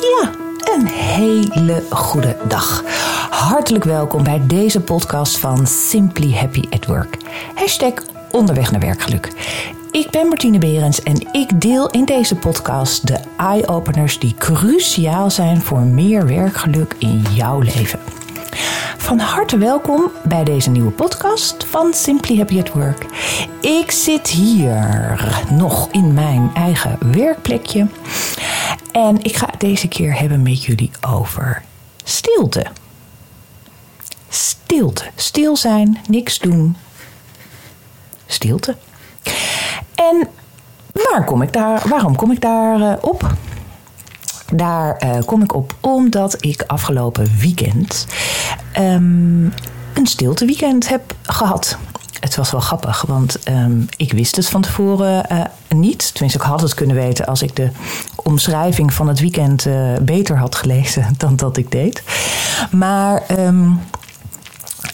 Ja, 0.00 0.30
een 0.74 0.86
hele 0.86 1.82
goede 1.90 2.36
dag. 2.48 2.82
Hartelijk 3.30 3.84
welkom 3.84 4.24
bij 4.24 4.42
deze 4.46 4.80
podcast 4.80 5.38
van 5.38 5.66
Simply 5.66 6.32
Happy 6.32 6.64
at 6.70 6.86
Work. 6.86 7.16
Hashtag 7.54 7.92
onderweg 8.30 8.70
naar 8.70 8.80
werkgeluk. 8.80 9.32
Ik 9.90 10.10
ben 10.10 10.26
Martine 10.28 10.58
Berends 10.58 11.02
en 11.02 11.32
ik 11.32 11.60
deel 11.60 11.90
in 11.90 12.04
deze 12.04 12.36
podcast 12.36 13.06
de 13.06 13.18
eye-openers 13.36 14.18
die 14.18 14.34
cruciaal 14.38 15.30
zijn 15.30 15.60
voor 15.60 15.80
meer 15.80 16.26
werkgeluk 16.26 16.94
in 16.98 17.24
jouw 17.34 17.60
leven. 17.60 17.98
Van 19.02 19.18
harte 19.18 19.58
welkom 19.58 20.10
bij 20.24 20.44
deze 20.44 20.70
nieuwe 20.70 20.90
podcast 20.90 21.64
van 21.64 21.94
Simply 21.94 22.36
Happy 22.36 22.58
at 22.58 22.72
Work. 22.72 23.06
Ik 23.60 23.90
zit 23.90 24.28
hier 24.28 25.44
nog 25.50 25.88
in 25.90 26.14
mijn 26.14 26.50
eigen 26.54 26.98
werkplekje. 27.12 27.86
En 28.92 29.22
ik 29.22 29.36
ga 29.36 29.46
het 29.50 29.60
deze 29.60 29.88
keer 29.88 30.18
hebben 30.18 30.42
met 30.42 30.64
jullie 30.64 30.90
over 31.08 31.62
stilte. 32.04 32.66
Stilte. 34.28 35.04
Stil 35.14 35.56
zijn, 35.56 35.98
niks 36.08 36.38
doen. 36.38 36.76
Stilte. 38.26 38.76
En 39.94 40.28
waar 40.92 41.24
kom 41.24 41.42
ik 41.42 41.52
daar, 41.52 41.82
waarom 41.88 42.16
kom 42.16 42.30
ik 42.30 42.40
daar 42.40 42.80
uh, 42.80 42.92
op? 43.00 43.34
Daar 44.52 45.02
uh, 45.04 45.18
kom 45.24 45.42
ik 45.42 45.54
op 45.54 45.74
omdat 45.80 46.44
ik 46.44 46.64
afgelopen 46.66 47.38
weekend 47.38 48.06
um, 48.78 49.52
een 49.94 50.06
stilteweekend 50.06 50.88
heb 50.88 51.14
gehad. 51.22 51.78
Het 52.20 52.36
was 52.36 52.50
wel 52.50 52.60
grappig, 52.60 53.04
want 53.06 53.48
um, 53.48 53.86
ik 53.96 54.12
wist 54.12 54.36
het 54.36 54.48
van 54.48 54.60
tevoren 54.60 55.26
uh, 55.32 55.40
niet. 55.68 56.12
Tenminste, 56.12 56.38
ik 56.38 56.44
had 56.44 56.60
het 56.60 56.74
kunnen 56.74 56.96
weten 56.96 57.26
als 57.26 57.42
ik 57.42 57.56
de 57.56 57.70
omschrijving 58.16 58.92
van 58.92 59.08
het 59.08 59.20
weekend 59.20 59.66
uh, 59.66 59.96
beter 60.02 60.38
had 60.38 60.54
gelezen 60.54 61.14
dan 61.18 61.36
dat 61.36 61.56
ik 61.56 61.70
deed. 61.70 62.02
Maar 62.70 63.22
um, 63.38 63.80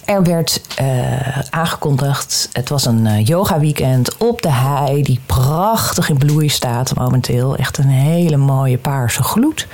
er 0.08 0.22
werd 0.22 0.60
uh, 0.80 1.38
aangekondigd, 1.50 2.48
het 2.52 2.68
was 2.68 2.86
een 2.86 3.04
uh, 3.04 3.24
yoga 3.24 3.58
weekend 3.58 4.16
op 4.16 4.42
de 4.42 4.50
hei 4.50 5.02
die 5.02 5.20
prachtig 5.26 6.08
in 6.08 6.18
bloei 6.18 6.48
staat 6.48 6.94
momenteel. 6.94 7.56
Echt 7.56 7.78
een 7.78 7.88
hele 7.88 8.36
mooie 8.36 8.78
paarse 8.78 9.22
gloed. 9.22 9.66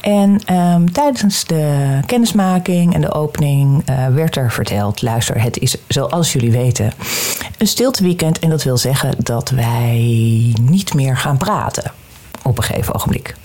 En 0.00 0.54
um, 0.54 0.92
tijdens 0.92 1.44
de 1.44 1.98
kennismaking 2.06 2.94
en 2.94 3.00
de 3.00 3.12
opening 3.12 3.90
uh, 3.90 4.06
werd 4.06 4.36
er 4.36 4.50
verteld: 4.50 5.02
luister, 5.02 5.42
het 5.42 5.58
is 5.58 5.76
zoals 5.88 6.32
jullie 6.32 6.52
weten 6.52 6.92
een 7.58 7.66
stilteweekend. 7.66 8.38
En 8.38 8.50
dat 8.50 8.62
wil 8.62 8.76
zeggen 8.76 9.14
dat 9.18 9.48
wij 9.48 10.54
niet 10.60 10.94
meer 10.94 11.16
gaan 11.16 11.36
praten 11.36 11.92
op 12.42 12.58
een 12.58 12.64
gegeven 12.64 12.94
ogenblik. 12.94 13.36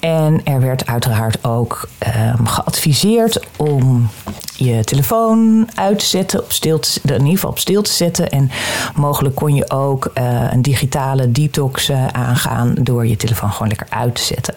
En 0.00 0.40
er 0.44 0.60
werd 0.60 0.86
uiteraard 0.86 1.44
ook 1.44 1.88
um, 2.36 2.46
geadviseerd 2.46 3.40
om 3.56 4.08
je 4.56 4.84
telefoon 4.84 5.68
uit 5.74 5.98
te 5.98 6.04
zetten, 6.06 6.42
op 6.42 6.52
stil 6.52 6.80
in 7.02 7.12
ieder 7.12 7.28
geval 7.28 7.50
op 7.50 7.58
stil 7.58 7.82
te 7.82 7.92
zetten. 7.92 8.30
En 8.30 8.50
mogelijk 8.94 9.34
kon 9.34 9.54
je 9.54 9.70
ook 9.70 10.10
uh, 10.14 10.52
een 10.52 10.62
digitale 10.62 11.32
detox 11.32 11.90
uh, 11.90 12.06
aangaan 12.06 12.74
door 12.80 13.06
je 13.06 13.16
telefoon 13.16 13.52
gewoon 13.52 13.68
lekker 13.68 13.86
uit 13.90 14.14
te 14.14 14.22
zetten. 14.22 14.54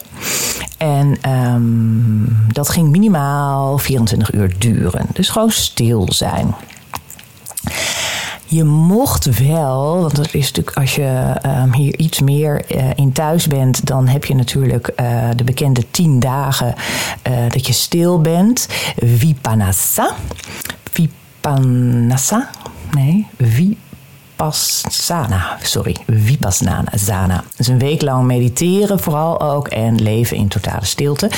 En 0.78 1.32
um, 1.32 2.48
dat 2.48 2.70
ging 2.70 2.90
minimaal 2.90 3.78
24 3.78 4.34
uur 4.34 4.56
duren. 4.60 5.06
Dus 5.14 5.30
gewoon 5.30 5.52
stil 5.52 6.06
zijn. 6.12 6.56
Je 8.52 8.64
mocht 8.64 9.40
wel, 9.40 10.02
want 10.02 10.16
dat 10.16 10.34
is 10.34 10.48
natuurlijk 10.48 10.78
als 10.78 10.96
je 10.96 11.36
um, 11.46 11.74
hier 11.74 11.98
iets 11.98 12.20
meer 12.20 12.76
uh, 12.76 12.90
in 12.96 13.12
thuis 13.12 13.48
bent, 13.48 13.86
dan 13.86 14.08
heb 14.08 14.26
je 14.26 14.36
natuurlijk 14.36 14.92
uh, 14.96 15.30
de 15.36 15.44
bekende 15.44 15.84
tien 15.92 16.20
dagen 16.20 16.74
uh, 17.28 17.38
dat 17.50 17.68
je 17.68 17.74
stil 17.74 18.22
bent. 18.22 18.68
Vipanassa. 18.98 20.16
Vipanassa. 20.92 22.50
Nee, 22.92 23.28
Vipanassa. 23.38 23.88
Vipassana, 24.40 25.58
sorry, 25.62 25.96
Vipassana, 26.08 26.84
Zana. 26.96 27.44
Dus 27.56 27.68
een 27.68 27.80
week 27.80 28.02
lang 28.02 28.26
mediteren 28.26 29.00
vooral 29.00 29.42
ook 29.42 29.68
en 29.68 30.02
leven 30.02 30.38
in 30.38 30.48
totale 30.48 30.86
stilte. 30.86 31.32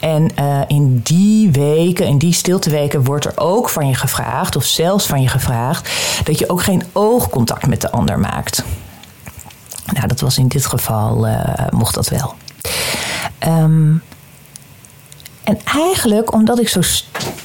En 0.00 0.30
uh, 0.38 0.60
in 0.66 1.00
die 1.02 1.50
weken, 1.50 2.06
in 2.06 2.18
die 2.18 2.32
stilteweken 2.32 3.04
wordt 3.04 3.24
er 3.24 3.32
ook 3.34 3.68
van 3.68 3.88
je 3.88 3.94
gevraagd, 3.94 4.56
of 4.56 4.64
zelfs 4.64 5.06
van 5.06 5.22
je 5.22 5.28
gevraagd, 5.28 5.90
dat 6.24 6.38
je 6.38 6.48
ook 6.48 6.62
geen 6.62 6.82
oogcontact 6.92 7.66
met 7.66 7.80
de 7.80 7.90
ander 7.90 8.18
maakt. 8.18 8.64
Nou, 9.92 10.06
dat 10.06 10.20
was 10.20 10.38
in 10.38 10.48
dit 10.48 10.66
geval, 10.66 11.28
uh, 11.28 11.40
mocht 11.70 11.94
dat 11.94 12.08
wel. 12.08 12.34
Um, 13.46 14.02
en 15.44 15.58
eigenlijk, 15.64 16.32
omdat 16.32 16.58
ik 16.60 16.68
zo 16.68 16.80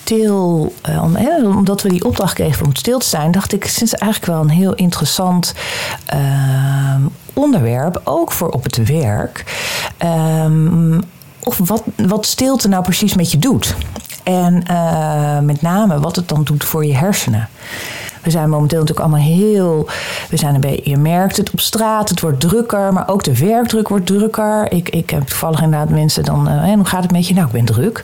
stil, 0.08 0.74
uh, 0.90 1.04
om, 1.04 1.16
omdat 1.58 1.82
we 1.82 1.90
die 1.90 2.06
opdracht 2.06 2.34
kregen 2.34 2.66
om 2.66 2.76
stil 2.76 3.00
te 3.00 3.08
zijn, 3.08 3.32
dacht 3.32 3.54
ik, 3.54 3.66
is 3.66 3.94
eigenlijk 3.94 4.32
wel 4.32 4.42
een 4.42 4.50
heel 4.50 4.74
interessant 4.74 5.54
uh, 6.14 7.06
onderwerp, 7.34 8.02
ook 8.04 8.32
voor 8.32 8.50
op 8.50 8.64
het 8.64 8.88
werk. 8.88 9.44
Um, 10.44 11.02
of 11.44 11.58
wat, 11.58 11.84
wat 11.96 12.26
stilte 12.26 12.68
nou 12.68 12.84
precies 12.84 13.16
met 13.16 13.32
je 13.32 13.38
doet. 13.38 13.76
En 14.24 14.64
uh, 14.72 15.40
met 15.40 15.62
name 15.62 16.00
wat 16.00 16.16
het 16.16 16.30
dan 16.30 16.44
doet 16.44 16.64
voor 16.64 16.86
je 16.86 16.96
hersenen. 16.96 17.50
We 18.28 18.34
zijn 18.34 18.50
momenteel 18.50 18.80
natuurlijk 18.80 19.08
allemaal 19.08 19.28
heel. 19.28 19.88
We 20.30 20.38
zijn 20.38 20.56
een 20.56 20.62
beetje, 20.62 20.90
je 20.90 20.98
merkt 20.98 21.38
het 21.38 21.52
op 21.52 21.60
straat, 21.60 22.10
het 22.10 22.22
wordt 22.22 22.40
drukker, 22.40 22.94
maar 22.94 23.10
ook 23.10 23.24
de 23.24 23.38
werkdruk 23.38 23.88
wordt 23.88 24.06
drukker. 24.06 24.72
Ik, 24.72 24.90
ik 24.90 25.10
heb 25.10 25.28
toevallig 25.28 25.62
inderdaad 25.62 25.90
mensen 25.90 26.24
dan. 26.24 26.48
Uh, 26.50 26.74
hoe 26.74 26.86
gaat 26.86 27.04
het 27.04 27.12
met 27.12 27.28
je? 27.28 27.34
Nou, 27.34 27.46
ik 27.46 27.52
ben 27.52 27.66
druk. 27.66 28.04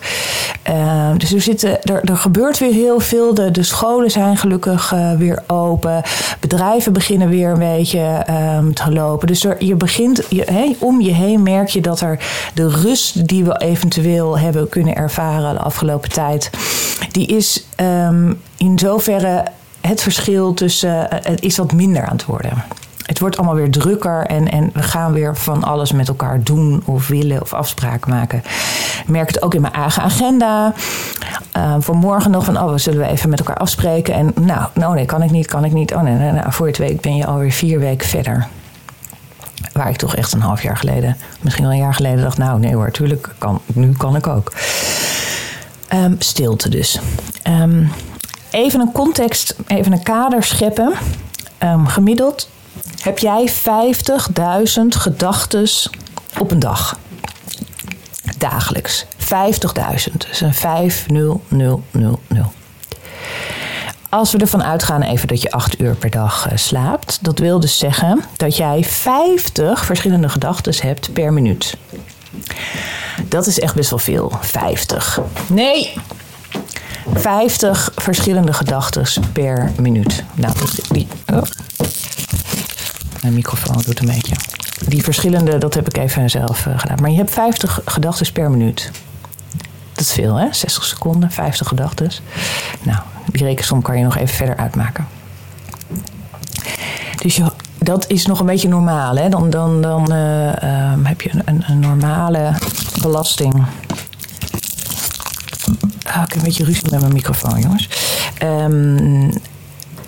Uh, 0.69 1.09
dus 1.17 1.33
er, 1.33 1.41
zitten, 1.41 1.81
er, 1.81 2.03
er 2.03 2.17
gebeurt 2.17 2.59
weer 2.59 2.73
heel 2.73 3.00
veel. 3.00 3.33
De, 3.33 3.51
de 3.51 3.63
scholen 3.63 4.12
zijn 4.12 4.38
gelukkig 4.38 4.94
uh, 4.94 5.12
weer 5.12 5.44
open. 5.47 6.01
Bedrijven 6.39 6.94
beginnen 6.94 7.29
weer 7.29 7.50
een 7.50 7.59
beetje 7.59 8.25
um, 8.57 8.73
te 8.73 8.91
lopen. 8.91 9.28
Dus 9.28 9.45
er, 9.45 9.66
je 9.66 9.75
begint, 9.75 10.23
je, 10.29 10.44
hey, 10.51 10.75
om 10.79 11.01
je 11.01 11.13
heen 11.13 11.44
merk 11.44 11.67
je 11.67 11.81
dat 11.81 12.01
er 12.01 12.19
de 12.53 12.69
rust 12.69 13.28
die 13.28 13.44
we 13.44 13.57
eventueel 13.57 14.39
hebben 14.39 14.69
kunnen 14.69 14.95
ervaren 14.95 15.53
de 15.53 15.59
afgelopen 15.59 16.09
tijd, 16.09 16.50
die 17.12 17.28
is 17.28 17.66
um, 17.79 18.41
in 18.57 18.79
zoverre 18.79 19.44
het 19.88 20.01
verschil 20.01 20.53
tussen. 20.53 21.07
Het 21.09 21.41
is 21.41 21.57
wat 21.57 21.71
minder 21.71 22.05
aan 22.05 22.16
het 22.16 22.25
worden. 22.25 22.63
Het 23.05 23.19
wordt 23.19 23.38
allemaal 23.38 23.55
weer 23.55 23.71
drukker 23.71 24.25
en, 24.25 24.51
en 24.51 24.69
we 24.73 24.83
gaan 24.83 25.13
weer 25.13 25.38
van 25.38 25.63
alles 25.63 25.91
met 25.91 26.07
elkaar 26.07 26.44
doen 26.44 26.81
of 26.85 27.07
willen 27.07 27.41
of 27.41 27.53
afspraken 27.53 28.09
maken. 28.09 28.38
Ik 29.01 29.07
merk 29.07 29.27
het 29.27 29.41
ook 29.41 29.53
in 29.53 29.61
mijn 29.61 29.73
eigen 29.73 30.03
agenda. 30.03 30.73
Uh, 31.57 31.75
voor 31.79 31.95
morgen 31.95 32.31
nog 32.31 32.45
van, 32.45 32.57
oh, 32.57 32.71
we 32.71 32.77
zullen 32.77 32.99
we 32.99 33.07
even 33.07 33.29
met 33.29 33.39
elkaar 33.39 33.57
afspreken. 33.57 34.13
En 34.13 34.31
nou, 34.41 34.67
nou 34.73 34.95
nee, 34.95 35.05
kan 35.05 35.23
ik 35.23 35.31
niet, 35.31 35.47
kan 35.47 35.66
ik 35.66 35.71
niet. 35.71 35.94
Oh 35.94 36.01
nee, 36.01 36.31
nou, 36.31 36.51
voor 36.51 36.67
het 36.67 36.77
week 36.77 37.01
ben 37.01 37.15
je 37.15 37.25
alweer 37.25 37.51
vier 37.51 37.79
weken 37.79 38.07
verder. 38.07 38.47
Waar 39.73 39.89
ik 39.89 39.97
toch 39.97 40.15
echt 40.15 40.33
een 40.33 40.41
half 40.41 40.63
jaar 40.63 40.77
geleden, 40.77 41.17
misschien 41.41 41.65
wel 41.65 41.73
een 41.73 41.81
jaar 41.81 41.94
geleden 41.94 42.23
dacht, 42.23 42.38
nou 42.38 42.59
nee 42.59 42.75
hoor, 42.75 42.91
tuurlijk, 42.91 43.29
kan, 43.38 43.61
nu 43.65 43.91
kan 43.91 44.15
ik 44.15 44.27
ook. 44.27 44.53
Um, 45.94 46.15
stilte 46.19 46.69
dus. 46.69 47.00
Um, 47.47 47.91
even 48.53 48.80
een 48.80 48.91
context, 48.91 49.56
even 49.68 49.91
een 49.91 50.03
kader 50.03 50.44
scheppen. 50.44 50.94
Um, 51.64 51.88
gemiddeld 51.88 52.50
heb 53.02 53.19
jij 53.19 53.50
50.000 53.52 53.56
gedachten 54.88 55.69
op 56.40 56.52
een 56.52 56.59
dag. 56.59 57.00
Dagelijks. 58.38 59.06
50.000. 59.06 60.18
Dus 60.18 60.42
een 60.42 60.53
5000. 60.53 61.42
Als 64.09 64.31
we 64.31 64.38
ervan 64.38 64.63
uitgaan 64.63 65.02
even 65.02 65.28
dat 65.28 65.42
je 65.42 65.52
8 65.52 65.80
uur 65.80 65.96
per 65.96 66.09
dag 66.09 66.52
uh, 66.52 66.58
slaapt, 66.58 67.19
dat 67.22 67.40
wil 67.40 67.59
dus 67.59 67.78
zeggen 67.78 68.22
dat 68.38 68.58
jij 68.58 68.84
50 68.84 69.86
verschillende 69.86 70.30
gedachten 70.30 70.74
hebt 70.81 71.13
per 71.13 71.34
minuut. 71.34 71.78
Dat 73.27 73.48
is 73.48 73.60
echt 73.60 73.75
best 73.75 73.89
wel 73.89 74.00
veel. 74.00 74.31
50. 74.42 75.19
Nee, 75.48 75.94
50 77.13 77.91
verschillende 77.95 78.53
gedachten 78.53 79.05
per 79.33 79.71
minuut. 79.79 80.23
Nou, 80.33 80.53
die. 80.89 81.07
Oh. 81.33 81.41
Mijn 83.21 83.33
microfoon 83.33 83.81
doet 83.85 84.00
een 84.00 84.05
beetje. 84.05 84.35
Die 84.88 85.03
verschillende, 85.03 85.57
dat 85.57 85.73
heb 85.73 85.88
ik 85.88 85.97
even 85.97 86.29
zelf 86.29 86.65
uh, 86.65 86.79
gedaan. 86.79 86.97
Maar 87.01 87.09
je 87.09 87.17
hebt 87.17 87.31
50 87.31 87.79
gedachten 87.85 88.31
per 88.31 88.51
minuut. 88.51 88.91
Dat 89.91 90.05
is 90.05 90.11
veel, 90.11 90.35
hè? 90.35 90.47
60 90.51 90.83
seconden, 90.83 91.31
50 91.31 91.67
gedachten. 91.67 92.11
Nou, 92.81 93.00
die 93.31 93.44
rekensom 93.44 93.81
kan 93.81 93.97
je 93.97 94.03
nog 94.03 94.17
even 94.17 94.35
verder 94.35 94.57
uitmaken. 94.57 95.07
Dus 97.17 97.39
dat 97.77 98.09
is 98.09 98.25
nog 98.25 98.39
een 98.39 98.45
beetje 98.45 98.67
normaal, 98.67 99.15
hè? 99.15 99.29
Dan, 99.29 99.50
dan, 99.50 99.81
dan 99.81 100.13
uh, 100.13 100.91
um, 100.91 101.05
heb 101.05 101.21
je 101.21 101.29
een, 101.45 101.63
een 101.67 101.79
normale 101.79 102.53
belasting 103.01 103.65
Ah, 106.13 106.24
ik 106.25 106.36
een 106.36 106.44
beetje 106.44 106.63
ruzie 106.63 106.92
met 106.92 107.00
mijn 107.00 107.13
microfoon, 107.13 107.60
jongens. 107.60 107.89
Um, 108.44 109.30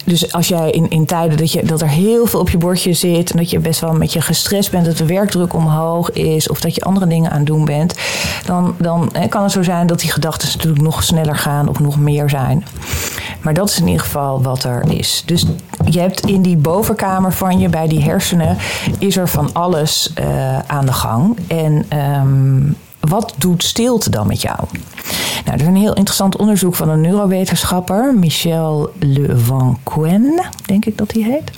dus 0.06 0.32
als 0.34 0.48
jij 0.48 0.70
in, 0.72 0.90
in 0.90 1.06
tijden 1.06 1.38
dat, 1.38 1.52
je, 1.52 1.66
dat 1.66 1.82
er 1.82 1.90
heel 1.90 2.26
veel 2.26 2.40
op 2.40 2.50
je 2.50 2.58
bordje 2.58 2.94
zit 2.94 3.32
en 3.32 3.38
dat 3.38 3.50
je 3.50 3.60
best 3.60 3.80
wel 3.80 3.94
met 3.94 4.14
je 4.14 4.22
gestrest 4.22 4.72
bent, 4.72 4.86
dat 4.86 4.98
de 4.98 5.06
werkdruk 5.06 5.54
omhoog 5.54 6.12
is 6.12 6.50
of 6.50 6.60
dat 6.60 6.76
je 6.76 6.82
andere 6.82 7.08
dingen 7.08 7.32
aan 7.32 7.38
het 7.38 7.46
doen 7.46 7.66
bent, 7.66 7.96
dan, 8.46 8.76
dan 8.78 9.12
kan 9.30 9.44
het 9.44 9.52
zo 9.52 9.64
zijn 9.64 9.88
dat 9.88 10.00
die 10.00 10.12
gedachten 10.12 10.48
natuurlijk 10.54 10.84
nog 10.84 11.04
sneller 11.04 11.38
gaan 11.38 11.70
of 11.70 11.80
nog 11.80 12.00
meer 12.00 12.30
zijn. 12.30 12.66
Maar 13.42 13.54
dat 13.54 13.70
is 13.70 13.80
in 13.80 13.88
ieder 13.88 14.02
geval 14.02 14.42
wat 14.42 14.64
er 14.64 14.92
is. 14.92 15.24
Dus 15.26 15.46
je 15.90 16.00
hebt 16.00 16.26
in 16.26 16.42
die 16.42 16.58
bovenkamer 16.58 17.34
van 17.34 17.60
je, 17.60 17.70
bij 17.70 17.88
die 17.88 18.04
hersenen, 18.04 18.58
is 19.00 19.18
er 19.18 19.28
van 19.28 19.50
alles 19.54 20.14
uh, 20.20 20.60
aan 20.60 20.86
de 20.86 20.94
gang. 20.94 21.38
En 21.48 22.00
um, 22.00 22.76
wat 23.08 23.34
doet 23.38 23.64
stilte 23.64 24.10
dan 24.10 24.28
met 24.28 24.42
jou? 24.42 24.60
Nou, 25.46 25.58
er 25.58 25.62
is 25.62 25.68
een 25.68 25.76
heel 25.76 25.94
interessant 25.94 26.38
onderzoek 26.38 26.76
van 26.76 26.90
een 26.90 27.02
neurowetenschapper, 27.02 28.14
Michel 28.16 28.92
Le 29.00 29.38
Van 29.38 29.80
denk 30.66 30.86
ik 30.86 30.98
dat 30.98 31.12
hij 31.12 31.22
heet. 31.22 31.52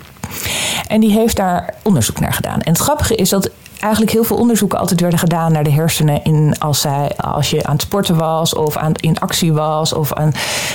En 0.88 1.00
die 1.00 1.12
heeft 1.12 1.36
daar 1.36 1.74
onderzoek 1.84 2.20
naar 2.20 2.34
gedaan. 2.34 2.62
En 2.62 2.72
het 2.72 2.82
grappige 2.82 3.16
is 3.16 3.30
dat 3.30 3.50
eigenlijk 3.80 4.12
heel 4.12 4.24
veel 4.24 4.38
onderzoeken 4.38 4.80
altijd 4.80 5.02
werden 5.02 5.20
gedaan 5.20 5.52
naar 5.52 5.64
de 5.64 5.72
hersenen 5.72 6.24
in 6.24 6.56
als, 6.60 6.82
zij, 6.82 7.12
als 7.18 7.50
je 7.50 7.64
aan 7.64 7.74
het 7.74 7.82
sporten 7.82 8.16
was 8.16 8.54
of 8.54 8.78
aan, 8.78 8.92
in 8.96 9.20
actie 9.20 9.54
was. 9.54 9.94
Of 9.94 10.14
aan, 10.14 10.34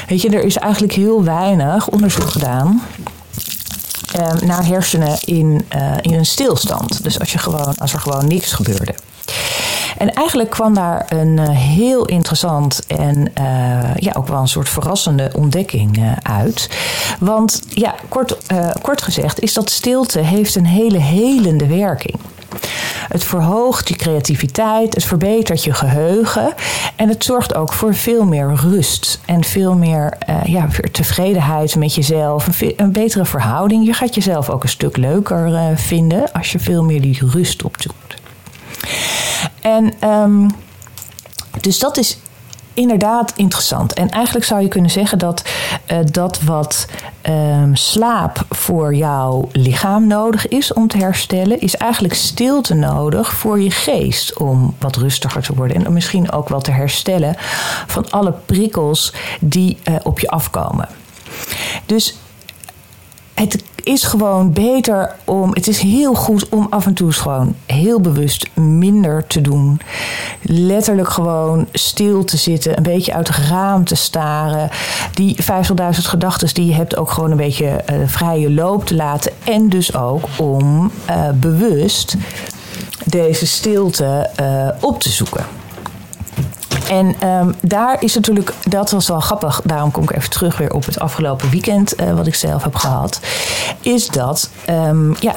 weet 0.08 0.20
je, 0.20 0.30
er 0.30 0.44
is 0.44 0.56
eigenlijk 0.56 0.92
heel 0.92 1.24
weinig 1.24 1.88
onderzoek 1.88 2.28
gedaan 2.28 2.82
eh, 4.12 4.32
naar 4.32 4.66
hersenen 4.66 5.18
in, 5.20 5.66
uh, 5.74 5.96
in 6.00 6.14
een 6.14 6.26
stilstand. 6.26 7.02
Dus 7.02 7.20
als, 7.20 7.32
je 7.32 7.38
gewoon, 7.38 7.74
als 7.78 7.92
er 7.92 8.00
gewoon 8.00 8.28
niks 8.28 8.52
gebeurde. 8.52 8.94
En 9.98 10.12
eigenlijk 10.12 10.50
kwam 10.50 10.74
daar 10.74 11.06
een 11.08 11.38
uh, 11.38 11.48
heel 11.48 12.04
interessant 12.04 12.86
en 12.86 13.16
uh, 13.18 13.94
ja, 13.94 14.12
ook 14.16 14.28
wel 14.28 14.40
een 14.40 14.48
soort 14.48 14.68
verrassende 14.68 15.30
ontdekking 15.36 15.98
uh, 15.98 16.12
uit. 16.22 16.68
Want 17.18 17.62
ja, 17.68 17.94
kort, 18.08 18.36
kort 18.82 19.02
gezegd 19.02 19.40
is 19.40 19.52
dat 19.52 19.70
stilte 19.70 20.18
heeft 20.18 20.54
een 20.54 20.66
hele 20.66 20.98
helende 20.98 21.66
werking. 21.66 22.16
Het 23.08 23.24
verhoogt 23.24 23.88
je 23.88 23.94
creativiteit, 23.94 24.94
het 24.94 25.04
verbetert 25.04 25.64
je 25.64 25.72
geheugen 25.72 26.54
en 26.96 27.08
het 27.08 27.24
zorgt 27.24 27.54
ook 27.54 27.72
voor 27.72 27.94
veel 27.94 28.24
meer 28.24 28.54
rust 28.54 29.20
en 29.24 29.44
veel 29.44 29.74
meer 29.74 30.18
uh, 30.28 30.44
ja, 30.44 30.68
tevredenheid 30.92 31.76
met 31.76 31.94
jezelf, 31.94 32.48
een, 32.76 32.92
betere 32.92 33.24
verhouding. 33.24 33.86
Je 33.86 33.92
gaat 33.92 34.14
jezelf 34.14 34.50
ook 34.50 34.62
een 34.62 34.68
stuk 34.68 34.96
leuker 34.96 35.72
vinden 35.78 36.32
als 36.32 36.52
je 36.52 36.58
veel 36.58 36.84
meer 36.84 37.00
die 37.00 37.18
rust 37.30 37.62
opzoekt. 37.62 38.01
En 39.60 40.08
um, 40.08 40.50
dus 41.60 41.78
dat 41.78 41.96
is 41.96 42.18
inderdaad 42.74 43.32
interessant. 43.36 43.92
En 43.92 44.08
eigenlijk 44.10 44.44
zou 44.44 44.62
je 44.62 44.68
kunnen 44.68 44.90
zeggen 44.90 45.18
dat 45.18 45.42
uh, 45.92 45.98
dat 46.04 46.40
wat 46.40 46.86
um, 47.22 47.76
slaap 47.76 48.44
voor 48.48 48.94
jouw 48.94 49.48
lichaam 49.52 50.06
nodig 50.06 50.48
is 50.48 50.72
om 50.72 50.88
te 50.88 50.96
herstellen, 50.98 51.60
is 51.60 51.76
eigenlijk 51.76 52.14
stilte 52.14 52.74
nodig 52.74 53.32
voor 53.32 53.60
je 53.60 53.70
geest 53.70 54.38
om 54.38 54.74
wat 54.78 54.96
rustiger 54.96 55.42
te 55.42 55.54
worden. 55.54 55.84
En 55.84 55.92
misschien 55.92 56.32
ook 56.32 56.48
wel 56.48 56.60
te 56.60 56.70
herstellen 56.70 57.34
van 57.86 58.10
alle 58.10 58.34
prikkels 58.46 59.12
die 59.40 59.78
uh, 59.84 59.94
op 60.02 60.20
je 60.20 60.28
afkomen. 60.28 60.88
Dus 61.86 62.16
het 63.34 63.62
is 63.82 64.02
gewoon 64.02 64.52
beter 64.52 65.14
om. 65.24 65.50
Het 65.54 65.68
is 65.68 65.80
heel 65.80 66.14
goed 66.14 66.48
om 66.48 66.66
af 66.70 66.86
en 66.86 66.94
toe 66.94 67.12
gewoon 67.12 67.54
heel 67.66 68.00
bewust 68.00 68.50
minder 68.54 69.26
te 69.26 69.40
doen. 69.40 69.80
Letterlijk 70.42 71.08
gewoon 71.08 71.66
stil 71.72 72.24
te 72.24 72.36
zitten, 72.36 72.76
een 72.76 72.82
beetje 72.82 73.14
uit 73.14 73.28
het 73.28 73.36
raam 73.36 73.84
te 73.84 73.94
staren. 73.94 74.70
Die 75.14 75.36
50.000 75.36 75.46
gedachten 75.90 76.54
die 76.54 76.66
je 76.66 76.74
hebt 76.74 76.96
ook 76.96 77.10
gewoon 77.10 77.30
een 77.30 77.36
beetje 77.36 77.66
uh, 77.66 77.96
vrije 78.06 78.50
loop 78.50 78.84
te 78.84 78.94
laten. 78.94 79.32
En 79.44 79.68
dus 79.68 79.94
ook 79.96 80.24
om 80.36 80.90
uh, 81.10 81.28
bewust 81.34 82.16
deze 83.04 83.46
stilte 83.46 84.30
uh, 84.40 84.68
op 84.80 85.00
te 85.00 85.08
zoeken. 85.08 85.61
En 86.90 87.28
um, 87.28 87.54
daar 87.60 88.02
is 88.02 88.14
natuurlijk, 88.14 88.52
dat 88.68 88.90
was 88.90 89.08
wel 89.08 89.20
grappig, 89.20 89.60
daarom 89.64 89.90
kom 89.90 90.02
ik 90.02 90.16
even 90.16 90.30
terug 90.30 90.58
weer 90.58 90.72
op 90.72 90.84
het 90.84 90.98
afgelopen 90.98 91.50
weekend, 91.50 92.00
uh, 92.00 92.14
wat 92.14 92.26
ik 92.26 92.34
zelf 92.34 92.62
heb 92.62 92.74
gehad. 92.74 93.20
Is 93.80 94.08
dat, 94.08 94.50
um, 94.70 95.14
ja, 95.20 95.34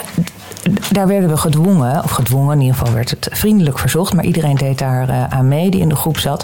daar 0.91 1.07
werden 1.07 1.29
we 1.29 1.37
gedwongen, 1.37 2.03
of 2.03 2.11
gedwongen, 2.11 2.53
in 2.53 2.61
ieder 2.61 2.77
geval 2.77 2.93
werd 2.93 3.09
het 3.09 3.27
vriendelijk 3.31 3.79
verzocht, 3.79 4.13
maar 4.13 4.25
iedereen 4.25 4.55
deed 4.55 4.77
daar 4.77 5.09
uh, 5.09 5.23
aan 5.23 5.47
mee 5.47 5.69
die 5.69 5.81
in 5.81 5.89
de 5.89 5.95
groep 5.95 6.17
zat, 6.17 6.43